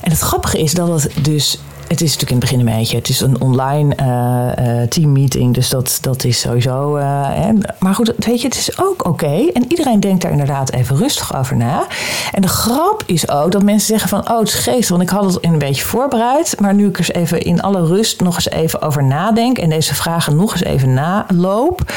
En 0.00 0.10
het 0.10 0.20
grappige 0.20 0.58
is 0.58 0.74
dat 0.74 1.02
het 1.02 1.12
dus 1.22 1.60
het 1.88 2.00
is 2.00 2.12
natuurlijk 2.12 2.30
in 2.30 2.36
het 2.36 2.50
begin 2.50 2.58
een 2.58 2.78
beetje. 2.78 2.96
Het 2.96 3.08
is 3.08 3.20
een 3.20 3.40
online 3.40 3.96
uh, 4.00 4.66
uh, 4.66 4.82
teammeeting. 4.82 5.54
Dus 5.54 5.68
dat, 5.68 5.98
dat 6.00 6.24
is 6.24 6.40
sowieso. 6.40 6.96
Uh, 6.96 7.26
hè. 7.28 7.52
Maar 7.78 7.94
goed, 7.94 8.12
weet 8.18 8.40
je, 8.40 8.48
het 8.48 8.56
is 8.56 8.80
ook 8.80 9.06
oké. 9.06 9.50
En 9.52 9.64
iedereen 9.68 10.00
denkt 10.00 10.22
daar 10.22 10.30
inderdaad 10.30 10.72
even 10.72 10.96
rustig 10.96 11.36
over 11.36 11.56
na. 11.56 11.86
En 12.32 12.42
de 12.42 12.48
grap 12.48 13.02
is 13.06 13.30
ook 13.30 13.52
dat 13.52 13.62
mensen 13.62 13.86
zeggen 13.86 14.08
van... 14.08 14.30
oh, 14.30 14.38
het 14.38 14.48
is 14.48 14.54
geestig, 14.54 14.88
want 14.88 15.02
ik 15.02 15.08
had 15.08 15.24
het 15.24 15.44
een 15.44 15.58
beetje 15.58 15.84
voorbereid. 15.84 16.60
Maar 16.60 16.74
nu 16.74 16.88
ik 16.88 16.98
er 16.98 17.10
even 17.10 17.40
in 17.40 17.62
alle 17.62 17.86
rust 17.86 18.20
nog 18.20 18.34
eens 18.34 18.50
even 18.50 18.82
over 18.82 19.04
nadenk... 19.04 19.58
en 19.58 19.70
deze 19.70 19.94
vragen 19.94 20.36
nog 20.36 20.52
eens 20.52 20.64
even 20.64 20.94
naloop... 20.94 21.92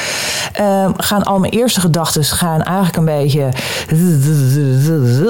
Ehm, 0.52 0.90
gaan 0.96 1.22
al 1.22 1.38
mijn 1.38 1.52
eerste 1.52 1.80
gedachten 1.80 2.24
gaan 2.24 2.62
eigenlijk 2.62 2.96
een 2.96 3.04
beetje... 3.04 3.48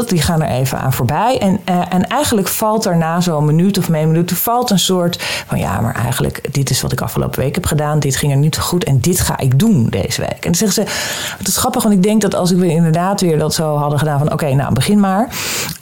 die 0.08 0.22
gaan 0.22 0.42
er 0.42 0.48
even 0.48 0.78
aan 0.78 0.92
voorbij. 0.92 1.38
En, 1.38 1.60
en 1.88 2.06
eigenlijk 2.08 2.48
valt 2.48 2.84
er 2.84 2.96
na 2.96 3.20
zo'n 3.20 3.44
minuut 3.44 3.78
of 3.78 3.88
twee 4.02 4.06
minuten 4.06 4.36
valt 4.52 4.70
een 4.70 4.78
soort 4.78 5.22
van 5.46 5.58
ja, 5.58 5.80
maar 5.80 5.94
eigenlijk, 5.94 6.54
dit 6.54 6.70
is 6.70 6.80
wat 6.80 6.92
ik 6.92 7.00
afgelopen 7.00 7.40
week 7.40 7.54
heb 7.54 7.66
gedaan. 7.66 7.98
Dit 7.98 8.16
ging 8.16 8.32
er 8.32 8.38
niet 8.38 8.58
goed 8.58 8.84
en 8.84 9.00
dit 9.00 9.20
ga 9.20 9.38
ik 9.38 9.58
doen 9.58 9.86
deze 9.90 10.20
week. 10.20 10.30
En 10.30 10.38
dan 10.40 10.54
zeggen 10.54 10.84
ze, 10.84 10.92
het 11.38 11.48
is 11.48 11.56
grappig, 11.56 11.82
want 11.82 11.94
ik 11.94 12.02
denk 12.02 12.20
dat 12.20 12.34
als 12.34 12.50
ik 12.50 12.58
weer 12.58 12.70
inderdaad 12.70 13.20
weer 13.20 13.38
dat 13.38 13.54
zo 13.54 13.76
hadden 13.76 13.98
gedaan 13.98 14.18
van 14.18 14.32
oké, 14.32 14.54
nou 14.54 14.74
begin 14.74 15.00
maar. 15.00 15.28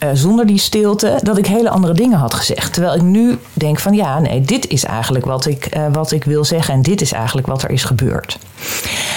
Uh, 0.03 0.09
zonder 0.13 0.45
die 0.45 0.59
stilte, 0.59 1.19
dat 1.23 1.37
ik 1.37 1.47
hele 1.47 1.69
andere 1.69 1.93
dingen 1.93 2.17
had 2.17 2.33
gezegd. 2.33 2.73
Terwijl 2.73 2.95
ik 2.95 3.01
nu 3.01 3.37
denk 3.53 3.79
van 3.79 3.93
ja, 3.93 4.19
nee, 4.19 4.41
dit 4.41 4.67
is 4.67 4.83
eigenlijk 4.83 5.25
wat 5.25 5.45
ik, 5.45 5.75
uh, 5.75 5.85
wat 5.91 6.11
ik 6.11 6.23
wil 6.23 6.45
zeggen 6.45 6.73
en 6.73 6.81
dit 6.81 7.01
is 7.01 7.11
eigenlijk 7.11 7.47
wat 7.47 7.63
er 7.63 7.69
is 7.69 7.83
gebeurd. 7.83 8.37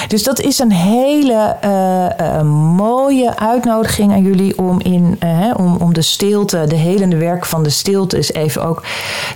Dus 0.09 0.23
dat 0.23 0.41
is 0.41 0.59
een 0.59 0.73
hele 0.73 1.57
uh, 1.65 2.43
mooie 2.77 3.39
uitnodiging 3.39 4.13
aan 4.13 4.23
jullie 4.23 4.59
om, 4.59 4.81
in, 4.81 5.19
om, 5.57 5.77
om 5.77 5.95
de 5.95 6.03
stilte, 6.03 6.65
de 6.69 6.77
helende 6.77 7.17
werk 7.17 7.47
van 7.47 7.63
de 7.63 7.71
stilte, 7.71 8.17
eens 8.17 8.33
even 8.33 8.65
ook 8.65 8.83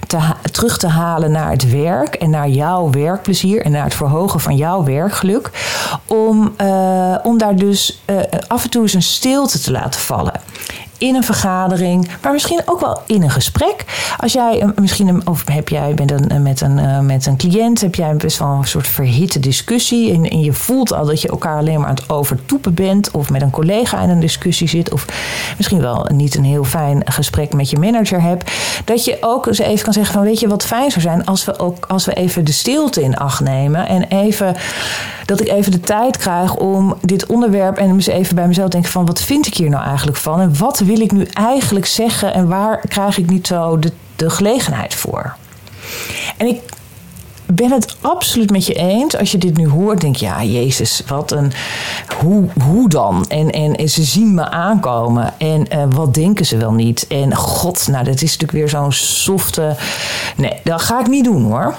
te, 0.09 0.19
terug 0.53 0.79
te 0.79 0.89
halen 0.89 1.31
naar 1.31 1.51
het 1.51 1.71
werk 1.71 2.15
en 2.15 2.31
naar 2.31 2.49
jouw 2.49 2.91
werkplezier 2.91 3.65
en 3.65 3.71
naar 3.71 3.85
het 3.85 3.95
verhogen 3.95 4.41
van 4.41 4.57
jouw 4.57 4.85
werkgeluk. 4.85 5.51
Om, 6.07 6.55
uh, 6.61 7.15
om 7.23 7.39
daar 7.39 7.57
dus 7.57 8.03
uh, 8.07 8.21
af 8.47 8.65
en 8.65 8.71
toe 8.71 8.83
eens 8.83 8.95
een 8.95 9.03
stilte 9.03 9.61
te 9.61 9.71
laten 9.71 10.01
vallen 10.01 10.41
in 10.99 11.15
een 11.15 11.25
vergadering, 11.25 12.09
maar 12.23 12.33
misschien 12.33 12.63
ook 12.65 12.81
wel 12.81 13.03
in 13.07 13.23
een 13.23 13.31
gesprek. 13.31 13.85
Als 14.17 14.33
jij 14.33 14.73
misschien, 14.75 15.27
of 15.27 15.43
heb 15.49 15.69
jij 15.69 15.93
met 15.97 16.11
een, 16.11 16.43
met 16.43 16.61
een, 16.61 17.07
met 17.07 17.27
een 17.27 17.37
cliënt, 17.37 17.81
heb 17.81 17.95
jij 17.95 18.17
best 18.17 18.39
wel 18.39 18.49
een 18.49 18.65
soort 18.65 18.87
verhitte 18.87 19.41
discussie. 19.41 20.13
En, 20.13 20.25
en 20.31 20.41
je 20.41 20.53
voelt 20.53 20.93
al 20.93 21.07
dat 21.07 21.23
je 21.23 21.29
elkaar 21.29 21.57
alleen 21.59 21.81
maar 21.81 21.89
aan 21.89 21.95
het 21.95 22.11
overtoepen 22.11 22.75
bent, 22.75 23.11
of 23.11 23.31
met 23.31 23.43
een 23.43 23.51
collega 23.51 24.01
in 24.01 24.09
een 24.09 24.21
discussie 24.21 24.69
zit, 24.69 24.93
of 24.93 25.07
misschien 25.57 25.81
wel 25.81 26.09
niet 26.13 26.35
een 26.35 26.45
heel 26.45 26.65
fijn 26.65 27.03
gesprek 27.05 27.53
met 27.53 27.71
je 27.71 27.79
manager 27.79 28.23
hebt. 28.23 28.53
Dat 28.85 29.05
je 29.05 29.17
ook 29.21 29.47
eens 29.47 29.59
even 29.59 29.85
kan 29.85 29.93
zeggen: 29.93 30.15
van 30.15 30.23
weet 30.23 30.41
je 30.41 30.49
wat 30.49 30.65
fijn 30.65 30.91
zou 30.91 31.01
zijn 31.01 31.25
als 31.25 31.45
we 31.45 31.59
ook 31.59 31.87
als 31.87 32.05
we 32.05 32.13
even 32.13 32.45
de 32.45 32.53
stilte 32.53 33.03
in 33.03 33.17
acht 33.17 33.41
nemen 33.41 33.89
en 33.89 34.03
even 34.03 34.57
dat 35.25 35.41
ik 35.41 35.49
even 35.49 35.73
de 35.73 35.81
tijd 35.81 36.17
krijg 36.17 36.57
om 36.57 36.97
dit 37.01 37.27
onderwerp 37.27 37.77
en 37.77 37.89
eens 37.89 38.07
even 38.07 38.35
bij 38.35 38.47
mezelf 38.47 38.69
denken 38.69 38.91
van 38.91 39.07
wat 39.07 39.21
vind 39.21 39.47
ik 39.47 39.55
hier 39.55 39.71
nou 39.71 39.85
eigenlijk 39.85 40.17
van 40.17 40.41
en 40.41 40.59
wat 40.59 40.79
wil 40.89 41.01
ik 41.01 41.13
nu 41.13 41.25
eigenlijk 41.33 41.87
zeggen 41.87 42.35
en 42.35 42.49
waar 42.49 42.81
krijg 42.89 43.19
ik 43.19 43.31
niet 43.31 43.47
zo 43.47 43.79
de, 43.79 43.93
de 44.17 44.31
gelegenheid 44.31 44.95
voor? 44.95 45.37
En 46.37 46.47
ik 46.47 46.61
ben 47.47 47.71
het 47.71 47.97
absoluut 48.01 48.51
met 48.51 48.67
je 48.67 48.75
eens. 48.75 49.17
Als 49.17 49.33
je 49.33 49.39
dit 49.39 49.57
nu 49.57 49.69
hoort, 49.69 50.01
denk 50.01 50.17
je, 50.17 50.27
ja, 50.27 50.45
Jezus, 50.45 51.03
wat 51.07 51.31
een. 51.31 51.53
Hoe, 52.21 52.49
hoe 52.65 52.89
dan? 52.89 53.25
En, 53.29 53.51
en, 53.51 53.89
ze 53.89 54.03
zien 54.03 54.35
me 54.35 54.51
aankomen. 54.51 55.35
En 55.39 55.67
uh, 55.73 55.85
wat 55.91 56.15
denken 56.15 56.47
ze 56.47 56.57
wel 56.57 56.73
niet? 56.73 57.07
En 57.07 57.35
god, 57.35 57.89
nou, 57.89 58.05
dat 58.05 58.15
is 58.15 58.23
natuurlijk 58.23 58.53
weer 58.53 58.69
zo'n 58.69 58.93
softe. 58.93 59.77
Nee, 60.37 60.53
dat 60.65 60.83
ga 60.83 61.01
ik 61.01 61.07
niet 61.07 61.25
doen 61.25 61.43
hoor. 61.43 61.75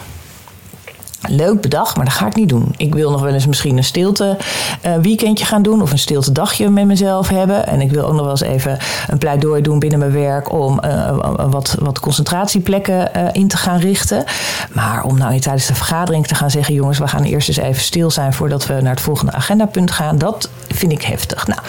Leuk 1.28 1.62
bedacht, 1.62 1.96
maar 1.96 2.06
dat 2.06 2.14
ga 2.14 2.28
ik 2.28 2.36
niet 2.36 2.50
doen. 2.50 2.74
Ik 2.78 2.94
wil 2.94 3.12
nog 3.12 3.22
wel 3.22 3.34
eens 3.34 3.46
misschien 3.46 3.78
een 3.78 3.84
stilte 3.84 4.38
uh, 4.86 4.96
weekendje 4.96 5.46
gaan 5.46 5.62
doen 5.62 5.82
of 5.82 5.92
een 5.92 6.00
stilte 6.00 6.32
dagje 6.32 6.70
met 6.70 6.86
mezelf 6.86 7.30
hebben. 7.30 7.68
En 7.68 7.82
ik 7.82 7.92
wil 7.92 8.04
ook 8.04 8.14
nog 8.14 8.22
wel 8.22 8.30
eens 8.30 8.42
even 8.42 8.78
een 9.08 9.18
pleidooi 9.18 9.62
doen 9.62 9.80
binnen 9.80 10.00
mijn 10.00 10.12
werk 10.12 10.52
om 10.52 10.80
uh, 10.86 11.18
wat, 11.50 11.76
wat 11.80 12.00
concentratieplekken 12.00 13.34
in 13.34 13.48
te 13.48 13.58
gaan 13.58 13.80
richten. 13.80 14.24
Maar 14.72 15.04
om 15.04 15.18
nou 15.18 15.40
tijdens 15.40 15.66
de 15.66 15.76
vergadering 15.76 16.28
te 16.28 16.36
gaan 16.36 16.52
zeggen: 16.52 16.74
jongens, 16.74 16.98
we 17.00 17.08
gaan 17.08 17.24
eerst 17.24 17.48
eens 17.48 17.58
even 17.58 17.82
stil 17.82 18.12
zijn 18.12 18.34
voordat 18.34 18.66
we 18.66 18.74
naar 18.82 18.94
het 18.94 19.02
volgende 19.02 19.32
agendapunt 19.32 19.92
gaan, 19.92 20.18
dat 20.18 20.50
vind 20.68 20.92
ik 20.92 21.02
heftig. 21.02 21.48
Nou, 21.48 21.60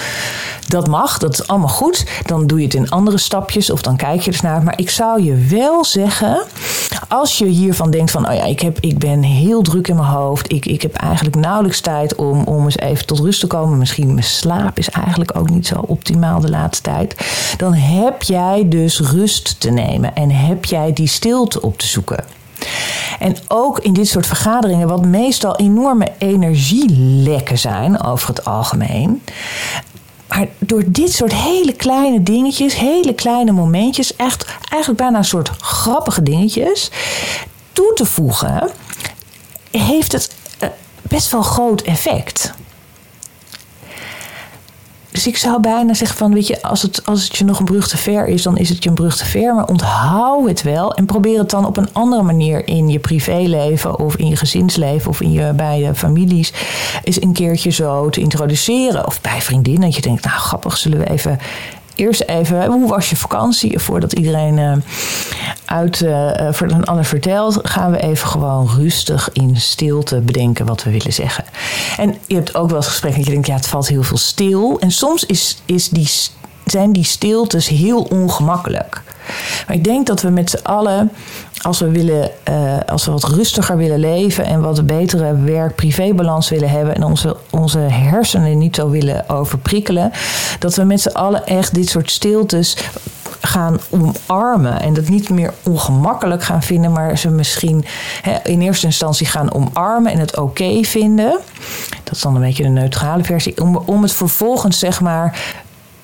dat 0.69 0.89
mag, 0.89 1.19
dat 1.19 1.33
is 1.33 1.47
allemaal 1.47 1.69
goed. 1.69 2.07
Dan 2.27 2.47
doe 2.47 2.59
je 2.59 2.65
het 2.65 2.75
in 2.75 2.91
andere 2.91 3.19
stapjes 3.19 3.71
of 3.71 3.83
dan 3.83 3.97
kijk 3.97 4.21
je 4.21 4.33
er 4.33 4.39
naar. 4.43 4.63
Maar 4.63 4.79
ik 4.79 4.91
zou 4.91 5.23
je 5.23 5.35
wel 5.35 5.85
zeggen, 5.85 6.43
als 7.09 7.39
je 7.39 7.47
hiervan 7.47 7.91
denkt 7.91 8.11
van, 8.11 8.29
oh 8.29 8.35
ja, 8.35 8.45
ik, 8.45 8.61
heb, 8.61 8.79
ik 8.81 8.99
ben 8.99 9.23
heel 9.23 9.40
druk 9.63 9.89
in 9.89 9.97
mijn 9.97 10.09
hoofd. 10.09 10.53
Ik, 10.53 10.67
ik 10.67 10.83
heb 10.83 10.95
eigenlijk 10.95 11.37
nauwelijks 11.37 11.81
tijd 11.81 12.15
om, 12.15 12.45
om 12.45 12.65
eens 12.65 12.79
even 12.79 13.07
tot 13.07 13.19
rust 13.19 13.41
te 13.41 13.47
komen. 13.47 13.79
Misschien 13.79 14.15
mijn 14.15 14.25
slaap 14.25 14.79
is 14.79 14.91
eigenlijk 14.91 15.37
ook 15.37 15.51
niet 15.51 15.67
zo 15.67 15.75
optimaal 15.87 16.41
de 16.41 16.51
laatste 16.51 16.83
tijd. 16.83 17.15
Dan 17.57 17.75
heb 17.75 18.23
jij 18.23 18.69
dus 18.69 19.01
rust 19.01 19.61
te 19.61 19.71
nemen 19.71 20.15
en 20.15 20.31
heb 20.31 20.65
jij 20.65 20.93
die 20.93 21.09
stilte 21.09 21.63
op 21.63 21.79
te 21.79 21.87
zoeken. 21.87 22.25
En 23.19 23.37
ook 23.49 23.79
in 23.79 23.93
dit 23.93 24.09
soort 24.09 24.27
vergaderingen, 24.27 24.89
wat 24.89 25.07
meestal 25.07 25.57
enorme 25.57 26.13
energielekken 26.19 27.59
zijn 27.59 28.03
over 28.03 28.29
het 28.29 28.45
algemeen. 28.45 29.23
Maar 30.29 30.47
door 30.59 30.83
dit 30.87 31.13
soort 31.13 31.35
hele 31.35 31.73
kleine 31.73 32.23
dingetjes, 32.23 32.75
hele 32.75 33.15
kleine 33.15 33.53
momentjes, 33.53 34.17
echt 34.17 34.45
eigenlijk 34.69 35.03
bijna 35.03 35.19
een 35.19 35.25
soort 35.25 35.51
grappige 35.59 36.23
dingetjes 36.23 36.91
toe 37.73 37.93
te 37.95 38.05
voegen, 38.05 38.71
heeft 39.71 40.13
het 40.13 40.35
eh, 40.59 40.69
best 41.03 41.31
wel 41.31 41.43
groot 41.43 41.83
effect. 41.83 42.53
Dus 45.11 45.27
ik 45.27 45.37
zou 45.37 45.61
bijna 45.61 45.95
zeggen 45.95 46.19
van, 46.19 46.35
weet 46.35 46.47
je, 46.47 46.63
als 46.63 46.83
het, 46.83 47.07
als 47.07 47.25
het 47.25 47.37
je 47.37 47.45
nog 47.45 47.59
een 47.59 47.65
brug 47.65 47.89
te 47.89 47.97
ver 47.97 48.27
is, 48.27 48.43
dan 48.43 48.57
is 48.57 48.69
het 48.69 48.83
je 48.83 48.89
een 48.89 48.95
brug 48.95 49.17
te 49.17 49.25
ver. 49.25 49.55
Maar 49.55 49.67
onthoud 49.67 50.49
het 50.49 50.63
wel 50.63 50.95
en 50.95 51.07
probeer 51.07 51.39
het 51.39 51.51
dan 51.51 51.67
op 51.67 51.77
een 51.77 51.93
andere 51.93 52.23
manier 52.23 52.67
in 52.67 52.89
je 52.89 52.99
privéleven 52.99 53.99
of 53.99 54.17
in 54.17 54.29
je 54.29 54.37
gezinsleven 54.37 55.11
of 55.11 55.21
in 55.21 55.33
je, 55.33 55.53
bij 55.53 55.81
je 55.81 55.95
families 55.95 56.53
eens 57.05 57.23
een 57.23 57.33
keertje 57.33 57.71
zo 57.71 58.09
te 58.09 58.21
introduceren. 58.21 59.07
Of 59.07 59.21
bij 59.21 59.41
vriendinnen, 59.41 59.83
dat 59.83 59.95
je 59.95 60.01
denkt, 60.01 60.25
nou 60.25 60.39
grappig, 60.39 60.77
zullen 60.77 60.99
we 60.99 61.11
even 61.11 61.39
eerst 62.01 62.23
even, 62.23 62.67
hoe 62.67 62.89
was 62.89 63.11
je 63.11 63.17
vakantie? 63.17 63.79
Voordat 63.79 64.13
iedereen 64.13 64.57
uh, 64.57 64.73
uit 65.65 66.01
uh, 66.01 66.53
voor 66.53 66.71
een 66.71 66.85
ander 66.85 67.05
vertelt, 67.05 67.59
gaan 67.63 67.91
we 67.91 68.01
even 68.01 68.29
gewoon 68.29 68.69
rustig 68.77 69.29
in 69.33 69.57
stilte 69.57 70.21
bedenken 70.21 70.67
wat 70.67 70.83
we 70.83 70.91
willen 70.91 71.13
zeggen. 71.13 71.45
En 71.97 72.17
je 72.27 72.35
hebt 72.35 72.55
ook 72.55 72.69
wel 72.69 72.77
eens 72.77 72.87
gesprekken 72.87 73.21
dat 73.21 73.29
je 73.29 73.35
denkt, 73.35 73.49
ja, 73.49 73.57
het 73.57 73.67
valt 73.67 73.89
heel 73.89 74.03
veel 74.03 74.17
stil. 74.17 74.79
En 74.81 74.91
soms 74.91 75.27
is, 75.27 75.63
is 75.65 75.89
die, 75.89 76.11
zijn 76.65 76.93
die 76.93 77.05
stiltes 77.05 77.69
heel 77.69 78.03
ongemakkelijk. 78.03 79.03
Maar 79.67 79.77
ik 79.77 79.85
denk 79.85 80.07
dat 80.07 80.23
we 80.23 80.29
met 80.29 80.51
z'n 80.51 80.63
allen 80.63 81.11
als 81.63 81.79
we, 81.79 81.91
willen, 81.91 82.31
uh, 82.49 82.79
als 82.87 83.05
we 83.05 83.13
wat 83.13 83.25
rustiger 83.25 83.77
willen 83.77 83.99
leven 83.99 84.45
en 84.45 84.61
wat 84.61 84.87
betere 84.87 85.37
werk-privébalans 85.37 86.49
willen 86.49 86.71
hebben 86.71 86.95
en 86.95 87.05
onze, 87.05 87.37
onze 87.51 87.79
hersenen 87.79 88.59
niet 88.59 88.77
zo 88.77 88.91
willen 88.91 89.29
overprikkelen, 89.29 90.13
dat 90.59 90.75
we 90.75 90.85
met 90.85 91.01
z'n 91.01 91.09
allen 91.09 91.47
echt 91.47 91.75
dit 91.75 91.89
soort 91.89 92.11
stiltes 92.11 92.77
gaan 93.41 93.79
omarmen. 93.91 94.81
En 94.81 94.95
dat 94.95 95.09
niet 95.09 95.29
meer 95.29 95.53
ongemakkelijk 95.63 96.43
gaan 96.43 96.63
vinden, 96.63 96.93
maar 96.93 97.19
ze 97.19 97.29
misschien 97.29 97.85
in 98.45 98.61
eerste 98.61 98.87
instantie 98.87 99.27
gaan 99.27 99.53
omarmen 99.53 100.13
en 100.13 100.19
het 100.19 100.39
oké 100.39 100.83
vinden. 100.83 101.39
Dat 102.05 102.15
is 102.15 102.21
dan 102.21 102.35
een 102.35 102.41
beetje 102.41 102.63
de 102.63 102.69
neutrale 102.69 103.25
versie. 103.25 103.61
Om, 103.61 103.77
om 103.77 104.03
het 104.03 104.13
vervolgens, 104.13 104.79
zeg 104.79 105.01
maar, 105.01 105.39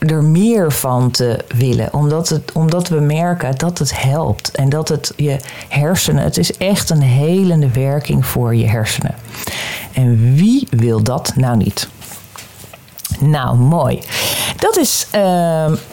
er 0.06 0.24
meer 0.24 0.72
van 0.72 1.10
te 1.10 1.44
willen. 1.56 1.92
Omdat, 1.92 2.28
het, 2.28 2.52
omdat 2.52 2.88
we 2.88 3.00
merken 3.00 3.58
dat 3.58 3.78
het 3.78 4.02
helpt. 4.02 4.50
En 4.50 4.68
dat 4.68 4.88
het 4.88 5.12
je 5.16 5.36
hersenen, 5.68 6.22
het 6.22 6.36
is 6.36 6.56
echt 6.56 6.90
een 6.90 7.02
helende 7.02 7.70
werking 7.70 8.26
voor 8.26 8.54
je 8.54 8.66
hersenen. 8.66 9.14
En 9.92 10.34
wie 10.34 10.68
wil 10.70 11.02
dat 11.02 11.32
nou 11.36 11.56
niet? 11.56 11.88
Nou, 13.20 13.56
mooi. 13.56 14.02
Dat 14.56 14.76
is 14.76 15.06
uh, 15.14 15.20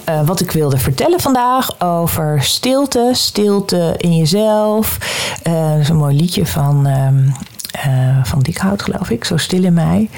uh, 0.10 0.22
wat 0.26 0.40
ik 0.40 0.52
wilde 0.52 0.78
vertellen 0.78 1.20
vandaag 1.20 1.82
over 1.82 2.44
stilte, 2.44 3.10
stilte 3.14 3.94
in 3.98 4.18
jezelf. 4.18 4.98
Uh, 5.48 5.70
dat 5.70 5.80
is 5.80 5.90
een 5.90 5.96
mooi 5.96 6.16
liedje 6.16 6.46
van, 6.46 6.88
uh, 6.88 8.24
van 8.24 8.40
Dikhout, 8.40 8.82
geloof 8.82 9.10
ik, 9.10 9.24
Zo 9.24 9.38
stil 9.38 9.64
in 9.64 9.74
mij. 9.74 10.10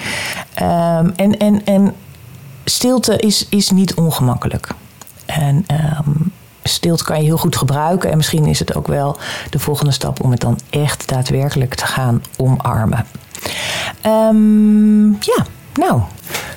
Um, 0.62 1.14
en, 1.16 1.38
en, 1.38 1.66
en 1.66 1.94
stilte 2.66 3.18
is, 3.18 3.48
is 3.50 3.70
niet 3.70 3.94
ongemakkelijk. 3.94 4.68
En 5.26 5.66
um, 5.72 6.32
stilte 6.64 7.04
kan 7.04 7.18
je 7.18 7.24
heel 7.24 7.38
goed 7.38 7.56
gebruiken. 7.56 8.12
En 8.12 8.18
misschien 8.18 8.46
is 8.46 8.60
het 8.60 8.76
ook 8.76 8.88
wel 8.88 9.18
de 9.50 9.60
volgende 9.60 9.92
stap 9.92 10.24
om 10.24 10.32
het 10.32 10.40
dan 10.40 10.60
echt 10.70 11.08
daadwerkelijk 11.08 11.76
te 11.76 11.86
gaan 11.86 12.24
omarmen. 12.38 13.06
Um, 14.06 15.12
ja, 15.12 15.46
nou, 15.74 16.02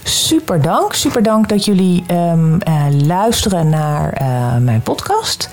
super 0.02 0.62
dank. 0.62 0.92
Super 0.94 1.22
dank 1.22 1.48
dat 1.48 1.64
jullie 1.64 2.04
um, 2.10 2.58
uh, 2.68 2.84
luisteren 3.06 3.68
naar 3.68 4.22
uh, 4.22 4.56
mijn 4.56 4.80
podcast. 4.80 5.48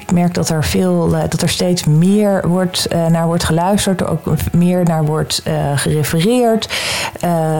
Ik 0.00 0.12
merk 0.12 0.34
dat 0.34 0.48
er, 0.48 0.64
veel, 0.64 1.14
uh, 1.14 1.20
dat 1.28 1.42
er 1.42 1.48
steeds 1.48 1.84
meer 1.84 2.48
wordt, 2.48 2.88
naar 3.08 3.26
wordt 3.26 3.44
geluisterd, 3.44 4.06
ook 4.06 4.24
meer 4.52 4.84
naar 4.84 5.04
wordt 5.04 5.42
gerefereerd. 5.74 6.68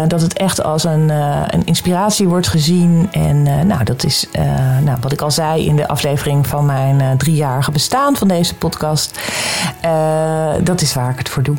dat 0.08 0.20
het 0.20 0.32
echt 0.32 0.62
als 0.62 0.84
een, 0.84 1.08
een 1.48 1.64
inspiratie 1.64 2.28
wordt 2.28 2.48
gezien. 2.48 3.08
En 3.10 3.42
nou, 3.42 3.84
dat 3.84 4.04
is 4.04 4.26
nou, 4.84 4.98
wat 5.00 5.12
ik 5.12 5.20
al 5.20 5.30
zei 5.30 5.66
in 5.66 5.76
de 5.76 5.88
aflevering 5.88 6.46
van 6.46 6.66
mijn 6.66 7.18
driejarige 7.18 7.70
bestaan 7.70 8.16
van 8.16 8.28
deze 8.28 8.54
podcast. 8.54 9.18
dat 10.62 10.80
is 10.80 10.94
waar 10.94 11.10
ik 11.10 11.18
het 11.18 11.28
voor 11.28 11.42
doe. 11.42 11.56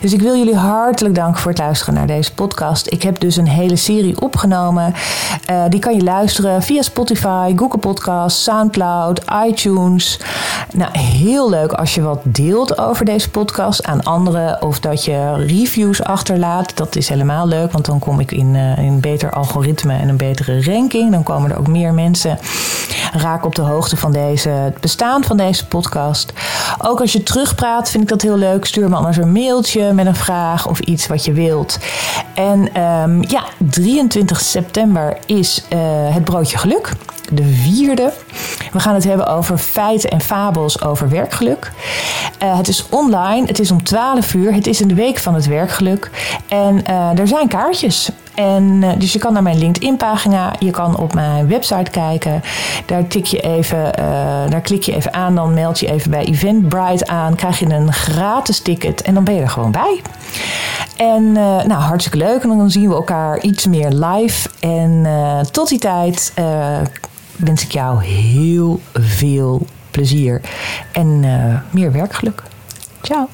Dus 0.00 0.12
ik 0.12 0.20
wil 0.20 0.36
jullie 0.36 0.56
hartelijk 0.56 1.14
danken 1.14 1.40
voor 1.40 1.50
het 1.50 1.60
luisteren 1.60 1.94
naar 1.94 2.06
deze 2.06 2.34
podcast. 2.34 2.92
Ik 2.92 3.02
heb 3.02 3.20
dus 3.20 3.36
een 3.36 3.48
hele 3.48 3.76
serie 3.76 4.20
opgenomen. 4.20 4.94
Uh, 5.50 5.62
die 5.68 5.80
kan 5.80 5.94
je 5.94 6.02
luisteren 6.02 6.62
via 6.62 6.82
Spotify, 6.82 7.52
Google 7.56 7.78
Podcasts, 7.78 8.42
Soundcloud, 8.42 9.20
iTunes. 9.46 10.20
Nou, 10.72 10.98
heel 10.98 11.50
leuk 11.50 11.72
als 11.72 11.94
je 11.94 12.02
wat 12.02 12.20
deelt 12.22 12.78
over 12.78 13.04
deze 13.04 13.30
podcast 13.30 13.84
aan 13.84 14.02
anderen 14.02 14.62
of 14.62 14.80
dat 14.80 15.04
je 15.04 15.34
reviews 15.46 16.02
achterlaat. 16.02 16.76
Dat 16.76 16.96
is 16.96 17.08
helemaal 17.08 17.48
leuk, 17.48 17.72
want 17.72 17.84
dan 17.84 17.98
kom 17.98 18.20
ik 18.20 18.32
in, 18.32 18.54
uh, 18.54 18.78
in 18.78 18.84
een 18.84 19.00
beter 19.00 19.32
algoritme 19.32 19.96
en 19.96 20.08
een 20.08 20.16
betere 20.16 20.64
ranking. 20.64 21.12
Dan 21.12 21.22
komen 21.22 21.50
er 21.50 21.58
ook 21.58 21.68
meer 21.68 21.94
mensen 21.94 22.38
raken 23.12 23.46
op 23.46 23.54
de 23.54 23.62
hoogte 23.62 23.96
van 23.96 24.12
deze, 24.12 24.48
het 24.48 24.80
bestaan 24.80 25.24
van 25.24 25.36
deze 25.36 25.66
podcast. 25.66 26.32
Ook 26.78 27.00
als 27.00 27.12
je 27.12 27.22
terugpraat, 27.22 27.90
vind 27.90 28.02
ik 28.02 28.08
dat 28.08 28.22
heel 28.22 28.36
leuk. 28.36 28.64
Stuur 28.64 28.88
me 28.88 28.96
anders 28.96 29.16
een 29.16 29.32
mailtje 29.32 29.67
met 29.74 30.06
een 30.06 30.14
vraag 30.14 30.68
of 30.68 30.80
iets 30.80 31.06
wat 31.06 31.24
je 31.24 31.32
wilt. 31.32 31.78
En 32.34 32.72
ehm, 32.72 33.22
ja, 33.22 33.44
23 33.58 34.40
september 34.40 35.18
is 35.26 35.64
uh, 35.72 35.78
het 36.14 36.24
broodje 36.24 36.58
geluk. 36.58 36.92
De 37.32 37.44
vierde. 37.44 38.12
We 38.72 38.80
gaan 38.80 38.94
het 38.94 39.04
hebben 39.04 39.26
over 39.26 39.58
feiten 39.58 40.10
en 40.10 40.20
fabels 40.20 40.82
over 40.82 41.08
werkgeluk. 41.08 41.72
Uh, 42.42 42.56
het 42.56 42.68
is 42.68 42.88
online, 42.88 43.46
het 43.46 43.58
is 43.58 43.70
om 43.70 43.82
12 43.82 44.34
uur, 44.34 44.54
het 44.54 44.66
is 44.66 44.80
in 44.80 44.88
de 44.88 44.94
week 44.94 45.18
van 45.18 45.34
het 45.34 45.46
werkgeluk. 45.46 46.10
En 46.48 46.82
uh, 46.90 47.18
er 47.18 47.28
zijn 47.28 47.48
kaartjes. 47.48 48.10
En, 48.38 48.62
uh, 48.62 48.90
dus 48.98 49.12
je 49.12 49.18
kan 49.18 49.32
naar 49.32 49.42
mijn 49.42 49.58
LinkedIn-pagina, 49.58 50.52
je 50.58 50.70
kan 50.70 50.96
op 50.96 51.14
mijn 51.14 51.48
website 51.48 51.90
kijken. 51.90 52.42
Daar, 52.86 53.06
tik 53.06 53.24
je 53.24 53.40
even, 53.40 53.78
uh, 53.78 54.50
daar 54.50 54.60
klik 54.60 54.82
je 54.82 54.94
even 54.94 55.14
aan, 55.14 55.34
dan 55.34 55.54
meld 55.54 55.80
je 55.80 55.90
even 55.92 56.10
bij 56.10 56.24
Eventbrite 56.24 57.06
aan. 57.06 57.34
Krijg 57.34 57.58
je 57.58 57.66
een 57.66 57.92
gratis 57.92 58.60
ticket 58.60 59.02
en 59.02 59.14
dan 59.14 59.24
ben 59.24 59.34
je 59.34 59.40
er 59.40 59.48
gewoon 59.48 59.70
bij. 59.70 60.02
En 60.96 61.22
uh, 61.22 61.34
nou, 61.64 61.72
hartstikke 61.72 62.18
leuk. 62.18 62.42
En 62.42 62.48
dan 62.48 62.70
zien 62.70 62.88
we 62.88 62.94
elkaar 62.94 63.40
iets 63.40 63.66
meer 63.66 63.90
live. 63.90 64.48
En 64.60 65.06
tot 65.50 65.68
die 65.68 65.78
tijd 65.78 66.32
wens 67.36 67.64
ik 67.64 67.72
jou 67.72 68.04
heel 68.04 68.80
veel 68.92 69.66
plezier 69.90 70.40
en 70.92 71.20
meer 71.70 71.92
werkgeluk. 71.92 72.42
Ciao. 73.02 73.28